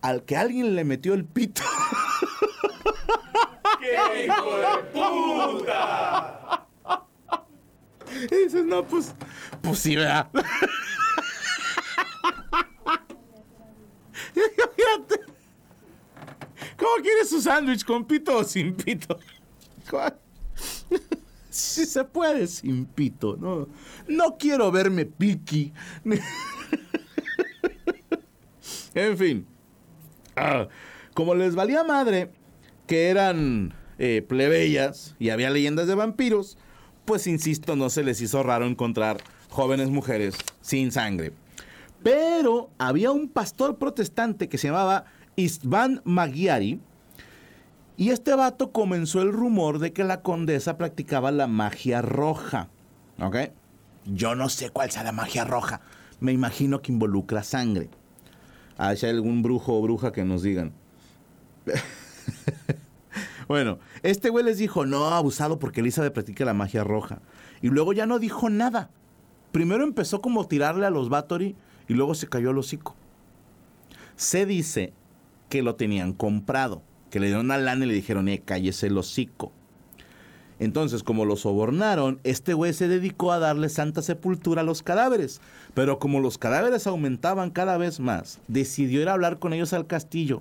al 0.00 0.24
que 0.24 0.36
alguien 0.36 0.74
le 0.74 0.82
metió 0.82 1.14
el 1.14 1.24
pito. 1.24 1.62
¡Qué 3.78 4.26
hijo 4.26 4.56
de 4.56 4.66
puta! 4.92 6.01
No, 8.52 8.86
pues, 8.86 9.14
pues 9.62 9.78
sí, 9.78 9.96
¿verdad? 9.96 10.28
¿Cómo 16.76 17.02
quieres 17.02 17.30
su 17.30 17.40
sándwich 17.40 17.84
con 17.84 18.04
pito 18.04 18.36
o 18.38 18.44
sin 18.44 18.74
pito? 18.74 19.18
Si 21.50 21.84
se 21.84 22.04
puede 22.04 22.46
sin 22.46 22.86
pito, 22.86 23.36
¿no? 23.36 23.68
No 24.08 24.38
quiero 24.38 24.72
verme 24.72 25.04
piqui. 25.04 25.74
en 28.94 29.18
fin. 29.18 29.46
Ah, 30.34 30.68
como 31.12 31.34
les 31.34 31.54
valía 31.54 31.84
madre 31.84 32.30
que 32.86 33.10
eran 33.10 33.74
eh, 33.98 34.24
plebeyas 34.26 35.14
y 35.18 35.28
había 35.28 35.50
leyendas 35.50 35.86
de 35.86 35.94
vampiros, 35.94 36.56
pues 37.04 37.26
insisto, 37.26 37.76
no 37.76 37.90
se 37.90 38.02
les 38.02 38.20
hizo 38.20 38.42
raro 38.42 38.66
encontrar 38.66 39.18
jóvenes 39.50 39.90
mujeres 39.90 40.34
sin 40.60 40.92
sangre. 40.92 41.32
Pero 42.02 42.70
había 42.78 43.12
un 43.12 43.28
pastor 43.28 43.76
protestante 43.76 44.48
que 44.48 44.58
se 44.58 44.68
llamaba 44.68 45.04
Istvan 45.36 46.02
Maghiari, 46.04 46.80
y 47.96 48.10
este 48.10 48.34
vato 48.34 48.72
comenzó 48.72 49.22
el 49.22 49.32
rumor 49.32 49.78
de 49.78 49.92
que 49.92 50.02
la 50.02 50.22
condesa 50.22 50.78
practicaba 50.78 51.30
la 51.30 51.46
magia 51.46 52.02
roja. 52.02 52.68
¿Ok? 53.20 53.36
Yo 54.06 54.34
no 54.34 54.48
sé 54.48 54.70
cuál 54.70 54.90
sea 54.90 55.04
la 55.04 55.12
magia 55.12 55.44
roja. 55.44 55.80
Me 56.18 56.32
imagino 56.32 56.82
que 56.82 56.90
involucra 56.90 57.42
sangre. 57.42 57.90
Ah, 58.78 58.96
si 58.96 59.06
hay 59.06 59.12
algún 59.12 59.42
brujo 59.42 59.74
o 59.78 59.82
bruja 59.82 60.10
que 60.12 60.24
nos 60.24 60.42
digan. 60.42 60.72
bueno, 63.52 63.78
este 64.02 64.30
güey 64.30 64.44
les 64.44 64.56
dijo, 64.56 64.86
no, 64.86 65.08
abusado 65.08 65.58
porque 65.58 65.80
Elizabeth 65.80 66.14
practica 66.14 66.46
la 66.46 66.54
magia 66.54 66.84
roja. 66.84 67.20
Y 67.60 67.68
luego 67.68 67.92
ya 67.92 68.06
no 68.06 68.18
dijo 68.18 68.48
nada. 68.48 68.88
Primero 69.52 69.84
empezó 69.84 70.22
como 70.22 70.48
tirarle 70.48 70.86
a 70.86 70.90
los 70.90 71.10
Bathory 71.10 71.54
y 71.86 71.92
luego 71.92 72.14
se 72.14 72.28
cayó 72.28 72.50
el 72.50 72.58
hocico. 72.58 72.96
Se 74.16 74.46
dice 74.46 74.94
que 75.50 75.62
lo 75.62 75.74
tenían 75.74 76.14
comprado 76.14 76.82
que 77.12 77.20
le 77.20 77.26
dieron 77.26 77.50
a 77.50 77.58
lana 77.58 77.84
y 77.84 77.88
le 77.88 77.94
dijeron, 77.94 78.26
eh, 78.28 78.40
cállese 78.42 78.86
el 78.86 78.96
hocico. 78.96 79.52
Entonces, 80.58 81.02
como 81.02 81.26
lo 81.26 81.36
sobornaron, 81.36 82.20
este 82.24 82.54
güey 82.54 82.72
se 82.72 82.88
dedicó 82.88 83.32
a 83.32 83.38
darle 83.38 83.68
santa 83.68 84.00
sepultura 84.00 84.62
a 84.62 84.64
los 84.64 84.82
cadáveres. 84.82 85.42
Pero 85.74 85.98
como 85.98 86.20
los 86.20 86.38
cadáveres 86.38 86.86
aumentaban 86.86 87.50
cada 87.50 87.76
vez 87.76 88.00
más, 88.00 88.40
decidió 88.48 89.02
ir 89.02 89.10
a 89.10 89.12
hablar 89.12 89.38
con 89.38 89.52
ellos 89.52 89.74
al 89.74 89.86
castillo. 89.86 90.40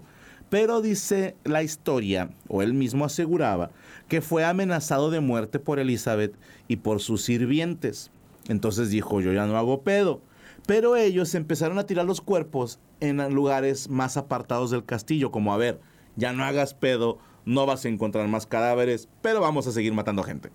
Pero 0.51 0.81
dice 0.81 1.37
la 1.45 1.63
historia, 1.63 2.29
o 2.49 2.61
él 2.61 2.73
mismo 2.73 3.05
aseguraba, 3.05 3.71
que 4.09 4.19
fue 4.19 4.43
amenazado 4.43 5.09
de 5.09 5.21
muerte 5.21 5.59
por 5.59 5.79
Elizabeth 5.79 6.35
y 6.67 6.75
por 6.75 6.99
sus 6.99 7.21
sirvientes. 7.21 8.11
Entonces 8.49 8.89
dijo, 8.89 9.21
yo 9.21 9.31
ya 9.31 9.45
no 9.45 9.57
hago 9.57 9.83
pedo. 9.83 10.19
Pero 10.67 10.97
ellos 10.97 11.35
empezaron 11.35 11.79
a 11.79 11.85
tirar 11.85 12.05
los 12.05 12.19
cuerpos 12.19 12.81
en 12.99 13.33
lugares 13.33 13.89
más 13.89 14.17
apartados 14.17 14.71
del 14.71 14.83
castillo, 14.83 15.31
como 15.31 15.53
a 15.53 15.57
ver, 15.57 15.79
ya 16.17 16.33
no 16.33 16.43
hagas 16.43 16.73
pedo, 16.73 17.17
no 17.45 17.65
vas 17.65 17.85
a 17.85 17.87
encontrar 17.87 18.27
más 18.27 18.45
cadáveres, 18.45 19.07
pero 19.21 19.39
vamos 19.39 19.67
a 19.67 19.71
seguir 19.71 19.93
matando 19.93 20.21
gente. 20.21 20.51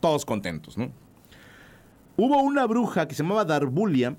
Todos 0.00 0.24
contentos, 0.24 0.78
¿no? 0.78 0.90
Hubo 2.16 2.40
una 2.40 2.64
bruja 2.64 3.06
que 3.06 3.14
se 3.14 3.22
llamaba 3.22 3.44
Darbulia, 3.44 4.16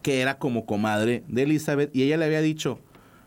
que 0.00 0.20
era 0.20 0.38
como 0.38 0.64
comadre 0.64 1.24
de 1.26 1.42
Elizabeth, 1.42 1.90
y 1.92 2.04
ella 2.04 2.18
le 2.18 2.26
había 2.26 2.40
dicho, 2.40 2.78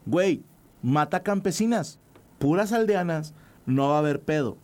güey, 0.06 0.46
mata 0.82 1.24
campesinas, 1.24 2.00
puras 2.40 2.72
aldeanas, 2.72 3.34
no 3.66 3.90
va 3.90 3.96
a 3.96 4.00
haber 4.00 4.22
pedo. 4.22 4.58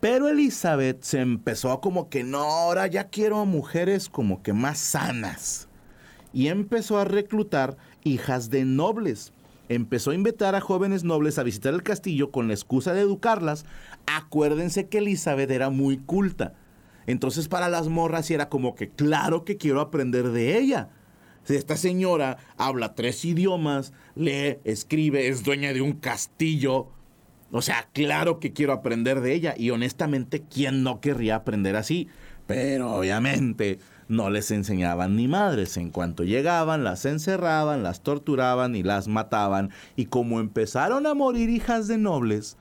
Pero 0.00 0.28
Elizabeth 0.28 1.02
se 1.02 1.20
empezó 1.20 1.72
a 1.72 1.80
como 1.80 2.08
que 2.08 2.22
no, 2.22 2.38
ahora 2.38 2.86
ya 2.86 3.08
quiero 3.08 3.44
mujeres 3.46 4.08
como 4.08 4.42
que 4.42 4.52
más 4.52 4.78
sanas. 4.78 5.68
Y 6.32 6.48
empezó 6.48 6.98
a 6.98 7.04
reclutar 7.04 7.76
hijas 8.04 8.50
de 8.50 8.64
nobles 8.64 9.32
empezó 9.68 10.10
a 10.10 10.14
invitar 10.14 10.54
a 10.54 10.60
jóvenes 10.60 11.04
nobles 11.04 11.38
a 11.38 11.42
visitar 11.42 11.74
el 11.74 11.82
castillo 11.82 12.30
con 12.30 12.48
la 12.48 12.54
excusa 12.54 12.92
de 12.92 13.00
educarlas. 13.00 13.64
Acuérdense 14.06 14.88
que 14.88 14.98
Elizabeth 14.98 15.50
era 15.50 15.70
muy 15.70 15.98
culta. 15.98 16.54
Entonces 17.06 17.48
para 17.48 17.68
las 17.68 17.88
morras 17.88 18.30
era 18.30 18.48
como 18.48 18.74
que 18.74 18.90
claro 18.90 19.44
que 19.44 19.56
quiero 19.56 19.80
aprender 19.80 20.30
de 20.30 20.58
ella. 20.58 20.90
Esta 21.48 21.76
señora 21.76 22.38
habla 22.56 22.94
tres 22.94 23.24
idiomas, 23.24 23.92
lee, 24.14 24.58
escribe, 24.64 25.28
es 25.28 25.44
dueña 25.44 25.72
de 25.72 25.80
un 25.80 25.92
castillo. 25.92 26.88
O 27.50 27.62
sea, 27.62 27.88
claro 27.92 28.40
que 28.40 28.52
quiero 28.52 28.72
aprender 28.72 29.20
de 29.20 29.32
ella 29.32 29.54
y 29.56 29.70
honestamente, 29.70 30.42
¿quién 30.42 30.82
no 30.82 31.00
querría 31.00 31.36
aprender 31.36 31.76
así? 31.76 32.08
Pero 32.46 32.92
obviamente 32.92 33.78
no 34.08 34.30
les 34.30 34.50
enseñaban 34.50 35.16
ni 35.16 35.28
madres. 35.28 35.76
En 35.76 35.90
cuanto 35.90 36.24
llegaban, 36.24 36.84
las 36.84 37.04
encerraban, 37.04 37.82
las 37.82 38.02
torturaban 38.02 38.76
y 38.76 38.82
las 38.82 39.08
mataban. 39.08 39.70
Y 39.96 40.06
como 40.06 40.40
empezaron 40.40 41.06
a 41.06 41.14
morir 41.14 41.48
hijas 41.48 41.88
de 41.88 41.98
nobles, 41.98 42.56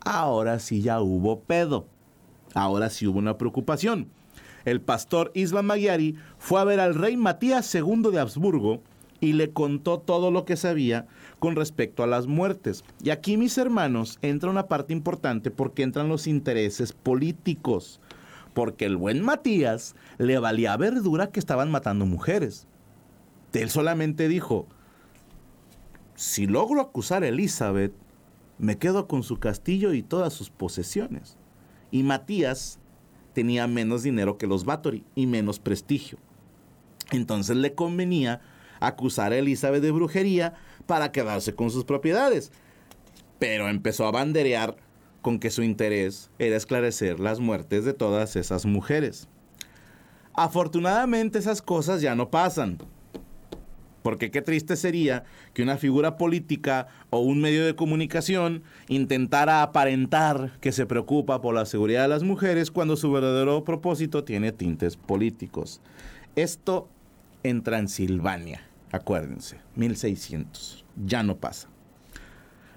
ahora 0.00 0.58
sí 0.58 0.82
ya 0.82 1.00
hubo 1.00 1.40
pedo. 1.40 1.86
Ahora 2.54 2.90
sí 2.90 3.06
hubo 3.06 3.18
una 3.18 3.38
preocupación. 3.38 4.08
El 4.64 4.80
pastor 4.80 5.30
Isla 5.34 5.62
Magyari 5.62 6.16
fue 6.38 6.60
a 6.60 6.64
ver 6.64 6.80
al 6.80 6.94
rey 6.94 7.16
Matías 7.16 7.74
II 7.74 8.10
de 8.12 8.20
Habsburgo 8.20 8.82
y 9.20 9.34
le 9.34 9.52
contó 9.52 10.00
todo 10.00 10.30
lo 10.30 10.44
que 10.44 10.56
sabía 10.56 11.06
con 11.38 11.54
respecto 11.56 12.02
a 12.02 12.06
las 12.06 12.26
muertes. 12.26 12.84
Y 13.02 13.10
aquí, 13.10 13.36
mis 13.36 13.56
hermanos, 13.58 14.18
entra 14.22 14.50
una 14.50 14.66
parte 14.66 14.92
importante 14.92 15.50
porque 15.50 15.82
entran 15.82 16.08
los 16.08 16.26
intereses 16.26 16.92
políticos 16.92 18.00
porque 18.54 18.84
el 18.84 18.96
buen 18.96 19.22
Matías 19.22 19.94
le 20.18 20.38
valía 20.38 20.76
verdura 20.76 21.28
que 21.28 21.40
estaban 21.40 21.70
matando 21.70 22.06
mujeres. 22.06 22.66
Él 23.52 23.70
solamente 23.70 24.28
dijo, 24.28 24.66
si 26.14 26.46
logro 26.46 26.80
acusar 26.80 27.22
a 27.22 27.28
Elizabeth, 27.28 27.92
me 28.58 28.78
quedo 28.78 29.08
con 29.08 29.22
su 29.22 29.38
castillo 29.38 29.92
y 29.92 30.02
todas 30.02 30.32
sus 30.32 30.50
posesiones. 30.50 31.36
Y 31.90 32.02
Matías 32.02 32.78
tenía 33.32 33.66
menos 33.66 34.02
dinero 34.02 34.38
que 34.38 34.46
los 34.46 34.64
Bathory 34.64 35.04
y 35.14 35.26
menos 35.26 35.58
prestigio. 35.58 36.18
Entonces 37.10 37.56
le 37.56 37.74
convenía 37.74 38.40
acusar 38.80 39.32
a 39.32 39.38
Elizabeth 39.38 39.82
de 39.82 39.90
brujería 39.90 40.54
para 40.86 41.12
quedarse 41.12 41.54
con 41.54 41.70
sus 41.70 41.84
propiedades. 41.84 42.52
Pero 43.38 43.68
empezó 43.68 44.06
a 44.06 44.12
banderear 44.12 44.76
con 45.20 45.38
que 45.38 45.50
su 45.50 45.62
interés 45.62 46.30
era 46.38 46.56
esclarecer 46.56 47.20
las 47.20 47.38
muertes 47.40 47.84
de 47.84 47.94
todas 47.94 48.36
esas 48.36 48.66
mujeres. 48.66 49.28
Afortunadamente 50.34 51.38
esas 51.38 51.62
cosas 51.62 52.00
ya 52.00 52.14
no 52.14 52.30
pasan. 52.30 52.78
Porque 54.02 54.30
qué 54.30 54.42
triste 54.42 54.76
sería 54.76 55.24
que 55.54 55.62
una 55.62 55.76
figura 55.76 56.16
política 56.16 56.88
o 57.10 57.20
un 57.20 57.40
medio 57.40 57.64
de 57.64 57.76
comunicación 57.76 58.62
intentara 58.88 59.62
aparentar 59.62 60.58
que 60.60 60.72
se 60.72 60.86
preocupa 60.86 61.40
por 61.40 61.54
la 61.54 61.66
seguridad 61.66 62.02
de 62.02 62.08
las 62.08 62.22
mujeres 62.22 62.70
cuando 62.70 62.96
su 62.96 63.10
verdadero 63.12 63.64
propósito 63.64 64.24
tiene 64.24 64.52
tintes 64.52 64.96
políticos. 64.96 65.80
Esto 66.34 66.88
en 67.42 67.62
Transilvania, 67.62 68.62
acuérdense, 68.90 69.58
1600. 69.76 70.84
Ya 71.06 71.22
no 71.22 71.36
pasa. 71.36 71.68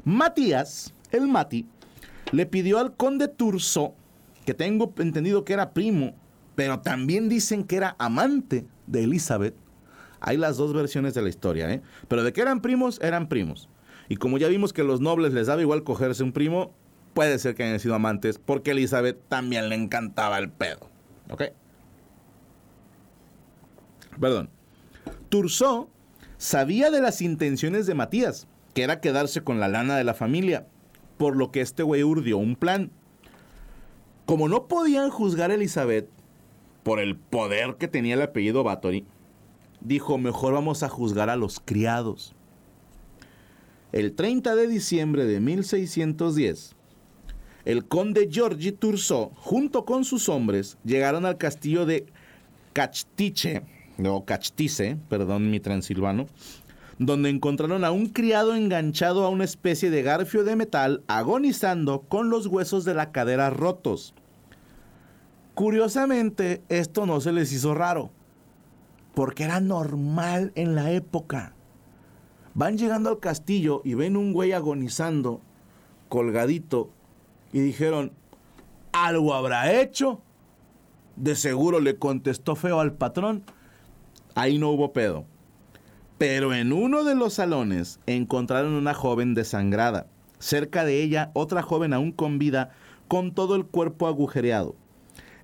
Matías, 0.04 0.94
el 1.12 1.28
Mati, 1.28 1.66
le 2.32 2.46
pidió 2.46 2.80
al 2.80 2.96
conde 2.96 3.28
Turso, 3.28 3.96
que 4.46 4.54
tengo 4.54 4.94
entendido 4.98 5.44
que 5.44 5.54
era 5.54 5.72
primo, 5.72 6.14
pero 6.56 6.80
también 6.80 7.30
dicen 7.30 7.64
que 7.64 7.78
era 7.78 7.96
amante 7.98 8.66
de 8.88 9.04
Elizabeth. 9.04 9.56
Hay 10.28 10.38
las 10.38 10.58
dos 10.58 10.74
versiones 10.74 11.14
de 11.14 11.22
la 11.22 11.30
historia, 11.30 11.72
¿eh? 11.72 11.84
Pero 12.08 12.24
de 12.24 12.34
que 12.34 12.42
eran 12.42 12.60
primos, 12.60 13.00
eran 13.04 13.30
primos. 13.30 13.70
Y 14.10 14.16
como 14.16 14.40
ya 14.40 14.48
vimos 14.48 14.74
que 14.74 14.84
los 14.84 15.00
nobles 15.00 15.34
les 15.34 15.46
daba 15.46 15.62
igual 15.62 15.84
cogerse 15.84 16.24
un 16.24 16.32
primo, 16.32 16.74
puede 17.14 17.38
ser 17.38 17.54
que 17.54 17.62
hayan 17.62 17.80
sido 17.80 17.94
amantes, 17.94 18.40
porque 18.40 18.72
Elizabeth 18.72 19.20
también 19.30 19.70
le 19.70 19.76
encantaba 19.76 20.40
el 20.40 20.50
pedo. 20.50 20.90
¿Ok? 21.30 21.44
Perdón. 24.20 24.50
Turso 25.30 25.92
sabía 26.40 26.90
de 26.90 27.02
las 27.02 27.22
intenciones 27.22 27.86
de 27.86 27.94
Matías, 27.94 28.48
que 28.74 28.82
era 28.82 29.02
quedarse 29.02 29.44
con 29.44 29.60
la 29.60 29.68
lana 29.68 29.96
de 29.96 30.06
la 30.06 30.16
familia, 30.16 30.66
por 31.18 31.36
lo 31.36 31.52
que 31.52 31.62
este 31.62 31.84
güey 31.84 32.04
urdió 32.04 32.40
un 32.40 32.56
plan. 32.56 32.90
Como 34.26 34.50
no 34.50 34.68
podían 34.68 35.12
juzgar 35.12 35.52
a 35.52 35.54
Elizabeth 35.54 36.10
por 36.82 37.00
el 37.00 37.16
poder 37.16 37.76
que 37.76 37.88
tenía 37.88 38.16
el 38.16 38.24
apellido 38.24 38.64
Bathory, 38.64 39.06
dijo, 39.86 40.18
mejor 40.18 40.54
vamos 40.54 40.84
a 40.84 40.90
juzgar 40.90 41.30
a 41.30 41.36
los 41.36 41.60
criados. 41.60 42.34
El 43.92 44.14
30 44.14 44.56
de 44.56 44.68
diciembre 44.68 45.26
de 45.26 45.40
1610, 45.40 46.76
el 47.66 47.86
conde 47.86 48.28
Giorgi 48.30 48.72
Turso, 48.72 49.32
junto 49.36 49.86
con 49.86 50.04
sus 50.04 50.28
hombres, 50.28 50.78
llegaron 50.84 51.26
al 51.26 51.38
castillo 51.38 51.86
de 51.86 52.06
Cachtice, 52.74 53.64
no 53.98 54.26
Cachtice, 54.26 54.98
perdón 55.08 55.50
mi 55.50 55.60
transilvano, 55.60 56.28
donde 57.00 57.30
encontraron 57.30 57.84
a 57.86 57.92
un 57.92 58.08
criado 58.08 58.56
enganchado 58.56 59.24
a 59.24 59.30
una 59.30 59.44
especie 59.44 59.90
de 59.90 60.04
garfio 60.04 60.44
de 60.44 60.56
metal, 60.56 61.04
agonizando 61.08 62.02
con 62.02 62.30
los 62.30 62.48
huesos 62.48 62.86
de 62.86 62.94
la 62.94 63.12
cadera 63.12 63.50
rotos. 63.50 64.14
Curiosamente, 65.54 66.62
esto 66.70 67.06
no 67.06 67.22
se 67.22 67.32
les 67.32 67.52
hizo 67.54 67.74
raro, 67.74 68.12
porque 69.16 69.46
era 69.46 69.60
normal 69.60 70.52
en 70.56 70.76
la 70.76 70.92
época. 70.92 71.54
Van 72.54 72.78
llegando 72.78 73.10
al 73.10 73.20
castillo 73.20 73.82
y 73.84 73.96
ven 73.96 74.16
un 74.16 74.34
güey 74.34 74.52
agonizando, 74.52 75.42
colgadito, 76.10 76.92
y 77.52 77.60
dijeron, 77.60 78.12
¿algo 78.92 79.34
habrá 79.34 79.74
hecho? 79.82 80.22
De 81.16 81.36
seguro 81.36 81.80
le 81.80 81.98
contestó 81.98 82.56
feo 82.56 82.80
al 82.80 82.94
patrón. 82.94 83.44
Ahí 84.36 84.58
no 84.58 84.70
hubo 84.70 84.94
pedo. 84.94 85.26
Pero 86.18 86.54
en 86.54 86.72
uno 86.74 87.04
de 87.04 87.16
los 87.16 87.34
salones 87.34 88.00
encontraron 88.06 88.74
una 88.74 88.94
joven 88.94 89.34
desangrada. 89.34 90.08
Cerca 90.40 90.86
de 90.86 91.02
ella 91.02 91.32
otra 91.34 91.62
joven 91.62 91.94
aún 91.94 92.12
con 92.12 92.38
vida, 92.38 92.72
con 93.08 93.34
todo 93.34 93.56
el 93.56 93.66
cuerpo 93.66 94.08
agujereado. 94.08 94.76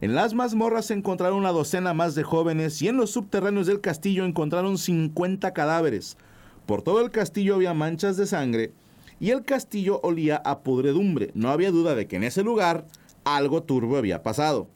En 0.02 0.16
las 0.16 0.34
mazmorras 0.34 0.88
se 0.88 0.96
encontraron 0.96 1.38
una 1.38 1.52
docena 1.52 1.94
más 1.94 2.16
de 2.16 2.24
jóvenes 2.24 2.82
y 2.82 2.88
en 2.88 2.98
los 2.98 3.12
subterráneos 3.12 3.68
del 3.68 3.82
castillo 3.82 4.26
encontraron 4.26 4.80
50 4.80 5.54
cadáveres. 5.54 6.18
Por 6.66 6.82
todo 6.82 7.02
el 7.02 7.12
castillo 7.12 7.54
había 7.54 7.76
manchas 7.76 8.18
de 8.18 8.26
sangre 8.26 8.74
y 9.20 9.30
el 9.30 9.44
castillo 9.44 10.00
olía 10.02 10.38
a 10.38 10.62
pudredumbre. 10.62 11.30
No 11.36 11.52
había 11.52 11.70
duda 11.70 11.94
de 11.94 12.08
que 12.08 12.16
en 12.16 12.24
ese 12.24 12.42
lugar 12.42 12.88
algo 13.26 13.62
turbo 13.62 13.96
había 13.96 14.24
pasado. 14.24 14.68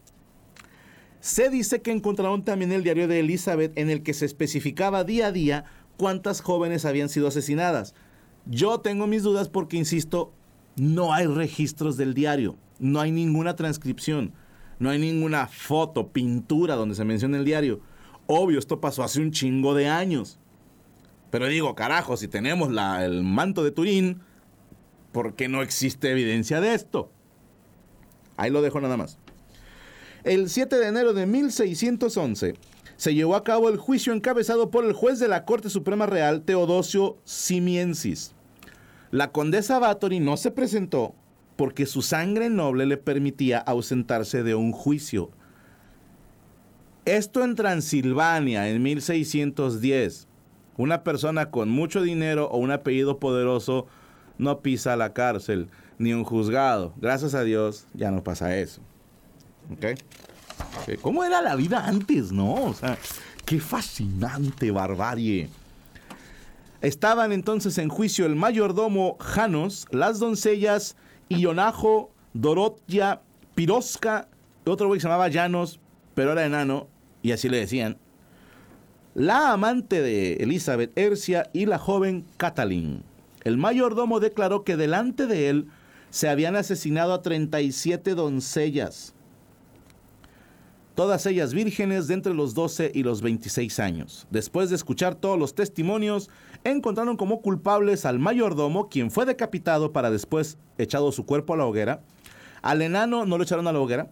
Se 1.21 1.49
dice 1.49 1.81
que 1.81 1.91
encontraron 1.91 2.45
también 2.45 2.71
el 2.71 2.83
diario 2.83 3.07
de 3.07 3.21
Elizabeth 3.21 3.75
en 3.79 3.89
el 3.89 4.03
que 4.03 4.13
se 4.13 4.27
especificaba 4.27 5.03
día 5.03 5.27
a 5.27 5.31
día 5.31 5.65
cuántas 5.97 6.41
jóvenes 6.41 6.85
habían 6.85 7.09
sido 7.09 7.27
asesinadas. 7.27 7.95
Yo 8.45 8.79
tengo 8.79 9.07
mis 9.07 9.23
dudas 9.23 9.49
porque, 9.49 9.77
insisto, 9.77 10.31
no 10.75 11.15
hay 11.15 11.25
registros 11.25 11.97
del 11.97 12.13
diario, 12.13 12.57
no 12.77 12.99
hay 12.99 13.09
ninguna 13.09 13.55
transcripción, 13.55 14.33
no 14.79 14.89
hay 14.89 14.99
ninguna 14.99 15.47
foto, 15.47 16.09
pintura 16.09 16.75
donde 16.75 16.95
se 16.95 17.05
mencione 17.05 17.38
el 17.38 17.45
diario. 17.45 17.79
Obvio, 18.27 18.59
esto 18.59 18.81
pasó 18.81 19.03
hace 19.03 19.21
un 19.21 19.31
chingo 19.31 19.73
de 19.73 19.88
años. 19.88 20.39
Pero 21.31 21.47
digo, 21.47 21.75
carajo, 21.75 22.17
si 22.17 22.27
tenemos 22.27 22.71
la, 22.71 23.05
el 23.05 23.23
manto 23.23 23.63
de 23.63 23.71
Turín, 23.71 24.21
¿por 25.11 25.35
qué 25.35 25.47
no 25.47 25.61
existe 25.61 26.11
evidencia 26.11 26.61
de 26.61 26.73
esto? 26.73 27.11
Ahí 28.38 28.51
lo 28.51 28.61
dejo 28.61 28.81
nada 28.81 28.97
más. 28.97 29.17
El 30.23 30.49
7 30.49 30.77
de 30.77 30.88
enero 30.88 31.13
de 31.13 31.25
1611, 31.25 32.55
se 32.97 33.13
llevó 33.13 33.35
a 33.35 33.43
cabo 33.43 33.69
el 33.69 33.77
juicio 33.77 34.13
encabezado 34.13 34.71
por 34.71 34.85
el 34.85 34.93
juez 34.93 35.19
de 35.19 35.27
la 35.27 35.45
Corte 35.45 35.69
Suprema 35.69 36.05
Real, 36.05 36.43
Teodosio 36.43 37.17
Simiensis. 37.25 38.33
La 39.11 39.31
condesa 39.31 39.79
Bathory 39.79 40.19
no 40.19 40.38
se 40.38 40.51
presentó 40.51 41.13
porque 41.55 41.85
su 41.85 42.01
sangre 42.01 42.49
noble 42.49 42.85
le 42.85 42.97
permitía 42.97 43.59
ausentarse 43.59 44.43
de 44.43 44.55
un 44.55 44.71
juicio. 44.71 45.31
Esto 47.05 47.43
en 47.43 47.55
Transilvania 47.55 48.67
en 48.69 48.81
1610. 48.81 50.27
Una 50.77 51.03
persona 51.03 51.51
con 51.51 51.69
mucho 51.69 52.01
dinero 52.01 52.49
o 52.49 52.57
un 52.57 52.71
apellido 52.71 53.19
poderoso 53.19 53.87
no 54.37 54.59
pisa 54.61 54.95
la 54.97 55.13
cárcel 55.13 55.69
ni 55.97 56.13
un 56.13 56.23
juzgado. 56.23 56.93
Gracias 56.97 57.33
a 57.35 57.43
Dios 57.43 57.85
ya 57.93 58.11
no 58.11 58.23
pasa 58.23 58.57
eso. 58.57 58.81
¿Ok? 59.71 59.99
¿Cómo 61.01 61.23
era 61.23 61.41
la 61.41 61.55
vida 61.55 61.85
antes, 61.85 62.31
no? 62.31 62.53
O 62.53 62.73
sea, 62.73 62.97
qué 63.45 63.59
fascinante 63.59 64.71
barbarie. 64.71 65.49
Estaban 66.81 67.31
entonces 67.31 67.77
en 67.77 67.89
juicio 67.89 68.25
el 68.25 68.35
mayordomo 68.35 69.17
Janos, 69.19 69.87
las 69.91 70.19
doncellas 70.19 70.95
Ionajo, 71.29 72.11
Dorotia, 72.33 73.21
Pirosca, 73.55 74.27
otro 74.65 74.88
güey 74.88 74.97
que 74.97 75.01
se 75.03 75.07
llamaba 75.07 75.27
Llanos, 75.27 75.79
pero 76.13 76.31
era 76.31 76.45
enano, 76.45 76.88
y 77.21 77.31
así 77.31 77.49
le 77.49 77.57
decían. 77.57 77.97
La 79.13 79.51
amante 79.51 80.01
de 80.01 80.35
Elizabeth 80.35 80.97
Ercia 80.97 81.49
y 81.53 81.65
la 81.65 81.77
joven 81.77 82.25
Catalin. 82.38 83.03
El 83.43 83.57
mayordomo 83.57 84.19
declaró 84.19 84.63
que 84.63 84.75
delante 84.75 85.27
de 85.27 85.49
él 85.49 85.67
se 86.09 86.27
habían 86.29 86.55
asesinado 86.55 87.13
a 87.13 87.21
37 87.21 88.15
doncellas 88.15 89.15
todas 90.95 91.25
ellas 91.25 91.53
vírgenes 91.53 92.07
de 92.07 92.15
entre 92.15 92.33
los 92.33 92.53
12 92.53 92.91
y 92.95 93.03
los 93.03 93.21
26 93.21 93.79
años. 93.79 94.27
Después 94.31 94.69
de 94.69 94.77
escuchar 94.77 95.15
todos 95.15 95.38
los 95.38 95.53
testimonios, 95.53 96.29
encontraron 96.65 97.15
como 97.15 97.41
culpables 97.41 98.06
al 98.06 98.19
mayordomo, 98.19 98.89
quien 98.89 99.12
fue 99.12 99.25
decapitado 99.25 99.93
para 99.93 100.12
después 100.12 100.58
echado 100.78 101.12
su 101.12 101.25
cuerpo 101.25 101.54
a 101.54 101.58
la 101.58 101.65
hoguera. 101.65 102.01
Al 102.62 102.82
enano 102.82 103.25
no 103.25 103.38
lo 103.38 103.43
echaron 103.43 103.67
a 103.67 103.71
la 103.71 103.80
hoguera, 103.80 104.10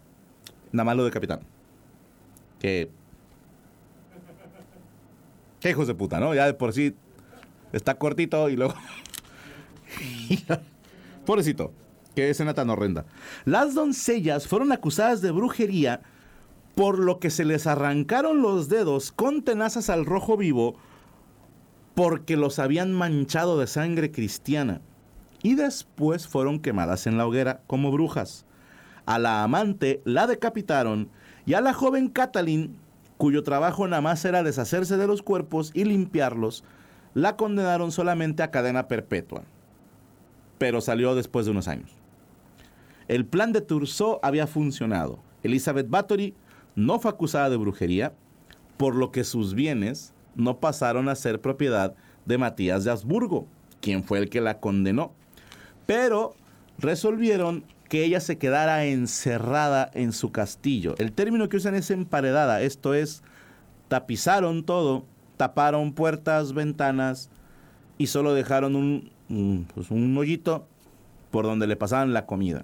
nada 0.72 0.86
más 0.86 0.96
lo 0.96 1.04
decapitaron. 1.04 1.46
Que. 2.60 2.90
Qué 5.60 5.72
hijos 5.72 5.88
de 5.88 5.96
puta, 5.96 6.20
¿no? 6.20 6.34
Ya 6.34 6.46
de 6.46 6.54
por 6.54 6.74
sí 6.74 6.96
está 7.72 7.96
cortito 7.96 8.50
y 8.50 8.56
luego. 8.56 8.76
Pobrecito, 11.26 11.72
qué 12.16 12.30
escena 12.30 12.54
tan 12.54 12.70
horrenda. 12.70 13.06
Las 13.46 13.74
doncellas 13.74 14.48
fueron 14.48 14.72
acusadas 14.72 15.22
de 15.22 15.32
brujería 15.32 16.02
por 16.76 17.00
lo 17.00 17.20
que 17.20 17.30
se 17.30 17.46
les 17.46 17.66
arrancaron 17.66 18.42
los 18.42 18.70
dedos 18.70 19.12
con 19.12 19.44
tenazas 19.44 19.90
al 19.90 20.06
rojo 20.06 20.38
vivo 20.38 20.76
porque 21.96 22.38
los 22.38 22.60
habían 22.60 22.92
manchado 22.92 23.60
de 23.60 23.68
sangre 23.68 24.12
cristiana 24.12 24.82
y 25.42 25.56
después 25.56 26.28
fueron 26.28 26.60
quemadas 26.60 27.06
en 27.06 27.18
la 27.18 27.28
hoguera 27.28 27.62
como 27.68 27.92
brujas. 27.92 28.46
A 29.06 29.20
la 29.20 29.44
amante 29.44 30.02
la 30.06 30.26
decapitaron 30.26 31.10
y 31.46 31.54
a 31.54 31.62
la 31.62 31.74
joven 31.74 32.08
Catalin, 32.08 32.76
cuyo 33.18 33.44
trabajo 33.44 33.88
nada 33.88 34.02
más 34.02 34.24
era 34.26 34.44
deshacerse 34.44 34.98
de 34.98 35.08
los 35.08 35.22
cuerpos 35.22 35.72
y 35.74 35.84
limpiarlos, 35.84 36.64
la 37.14 37.36
condenaron 37.36 37.92
solamente 37.92 38.42
a 38.42 38.50
cadena 38.50 38.88
perpetua. 38.88 39.44
Pero 40.58 40.82
salió 40.82 41.14
después 41.14 41.46
de 41.46 41.52
unos 41.52 41.68
años. 41.68 41.92
El 43.08 43.26
plan 43.26 43.52
de 43.52 43.62
Turso 43.62 44.20
había 44.24 44.48
funcionado. 44.48 45.20
Elizabeth 45.44 45.90
Bathory 45.90 46.34
no 46.76 47.00
fue 47.00 47.12
acusada 47.12 47.50
de 47.50 47.58
brujería, 47.58 48.14
por 48.78 48.96
lo 48.96 49.12
que 49.12 49.26
sus 49.26 49.54
bienes 49.54 50.13
no 50.36 50.60
pasaron 50.60 51.10
a 51.10 51.16
ser 51.16 51.42
propiedad 51.42 51.96
de 52.26 52.38
Matías 52.38 52.84
de 52.84 52.92
Habsburgo, 52.92 53.48
quien 53.82 54.04
fue 54.04 54.20
el 54.20 54.30
que 54.30 54.42
la 54.42 54.60
condenó. 54.60 55.12
Pero 55.86 56.36
resolvieron 56.78 57.64
que 57.90 58.04
ella 58.04 58.20
se 58.20 58.38
quedara 58.38 58.86
encerrada 58.86 59.90
en 59.94 60.14
su 60.14 60.32
castillo. 60.32 60.96
El 60.98 61.12
término 61.12 61.50
que 61.50 61.58
usan 61.58 61.76
es 61.76 61.92
emparedada, 61.92 62.62
esto 62.62 62.94
es, 62.94 63.22
tapizaron 63.88 64.64
todo, 64.64 65.06
taparon 65.38 65.94
puertas, 65.94 66.54
ventanas 66.54 67.30
y 67.98 68.08
solo 68.08 68.34
dejaron 68.34 68.76
un, 68.76 69.12
un, 69.30 69.68
pues 69.74 69.92
hoyito 69.92 70.68
por 71.30 71.46
donde 71.46 71.68
le 71.68 71.76
pasaban 71.76 72.14
la 72.14 72.26
comida. 72.26 72.64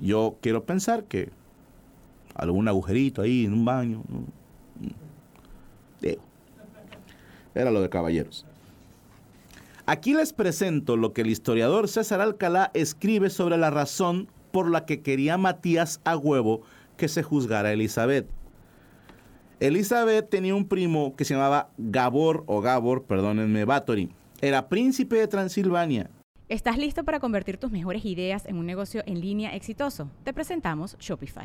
Yo 0.00 0.36
quiero 0.40 0.64
pensar 0.64 1.04
que 1.04 1.30
algún 2.34 2.68
agujerito 2.68 3.22
ahí 3.22 3.44
en 3.44 3.52
un 3.52 3.64
baño. 3.64 4.02
Era 7.54 7.70
lo 7.70 7.80
de 7.82 7.88
caballeros. 7.88 8.46
Aquí 9.86 10.14
les 10.14 10.32
presento 10.32 10.96
lo 10.96 11.12
que 11.12 11.22
el 11.22 11.30
historiador 11.30 11.88
César 11.88 12.20
Alcalá 12.20 12.70
escribe 12.74 13.28
sobre 13.28 13.56
la 13.56 13.70
razón 13.70 14.28
por 14.52 14.70
la 14.70 14.86
que 14.86 15.02
quería 15.02 15.36
Matías 15.36 16.00
a 16.04 16.16
huevo 16.16 16.62
que 16.96 17.08
se 17.08 17.22
juzgara 17.22 17.70
a 17.70 17.72
Elizabeth. 17.72 18.28
Elizabeth 19.58 20.28
tenía 20.30 20.54
un 20.54 20.66
primo 20.68 21.14
que 21.16 21.24
se 21.24 21.34
llamaba 21.34 21.70
Gabor 21.76 22.44
o 22.46 22.60
Gabor, 22.60 23.04
perdónenme, 23.04 23.64
Bathory. 23.64 24.10
Era 24.40 24.68
príncipe 24.68 25.16
de 25.16 25.28
Transilvania. 25.28 26.10
¿Estás 26.48 26.78
listo 26.78 27.04
para 27.04 27.20
convertir 27.20 27.58
tus 27.58 27.70
mejores 27.70 28.04
ideas 28.04 28.46
en 28.46 28.56
un 28.56 28.66
negocio 28.66 29.02
en 29.06 29.20
línea 29.20 29.54
exitoso? 29.54 30.10
Te 30.24 30.32
presentamos 30.32 30.96
Shopify. 30.98 31.44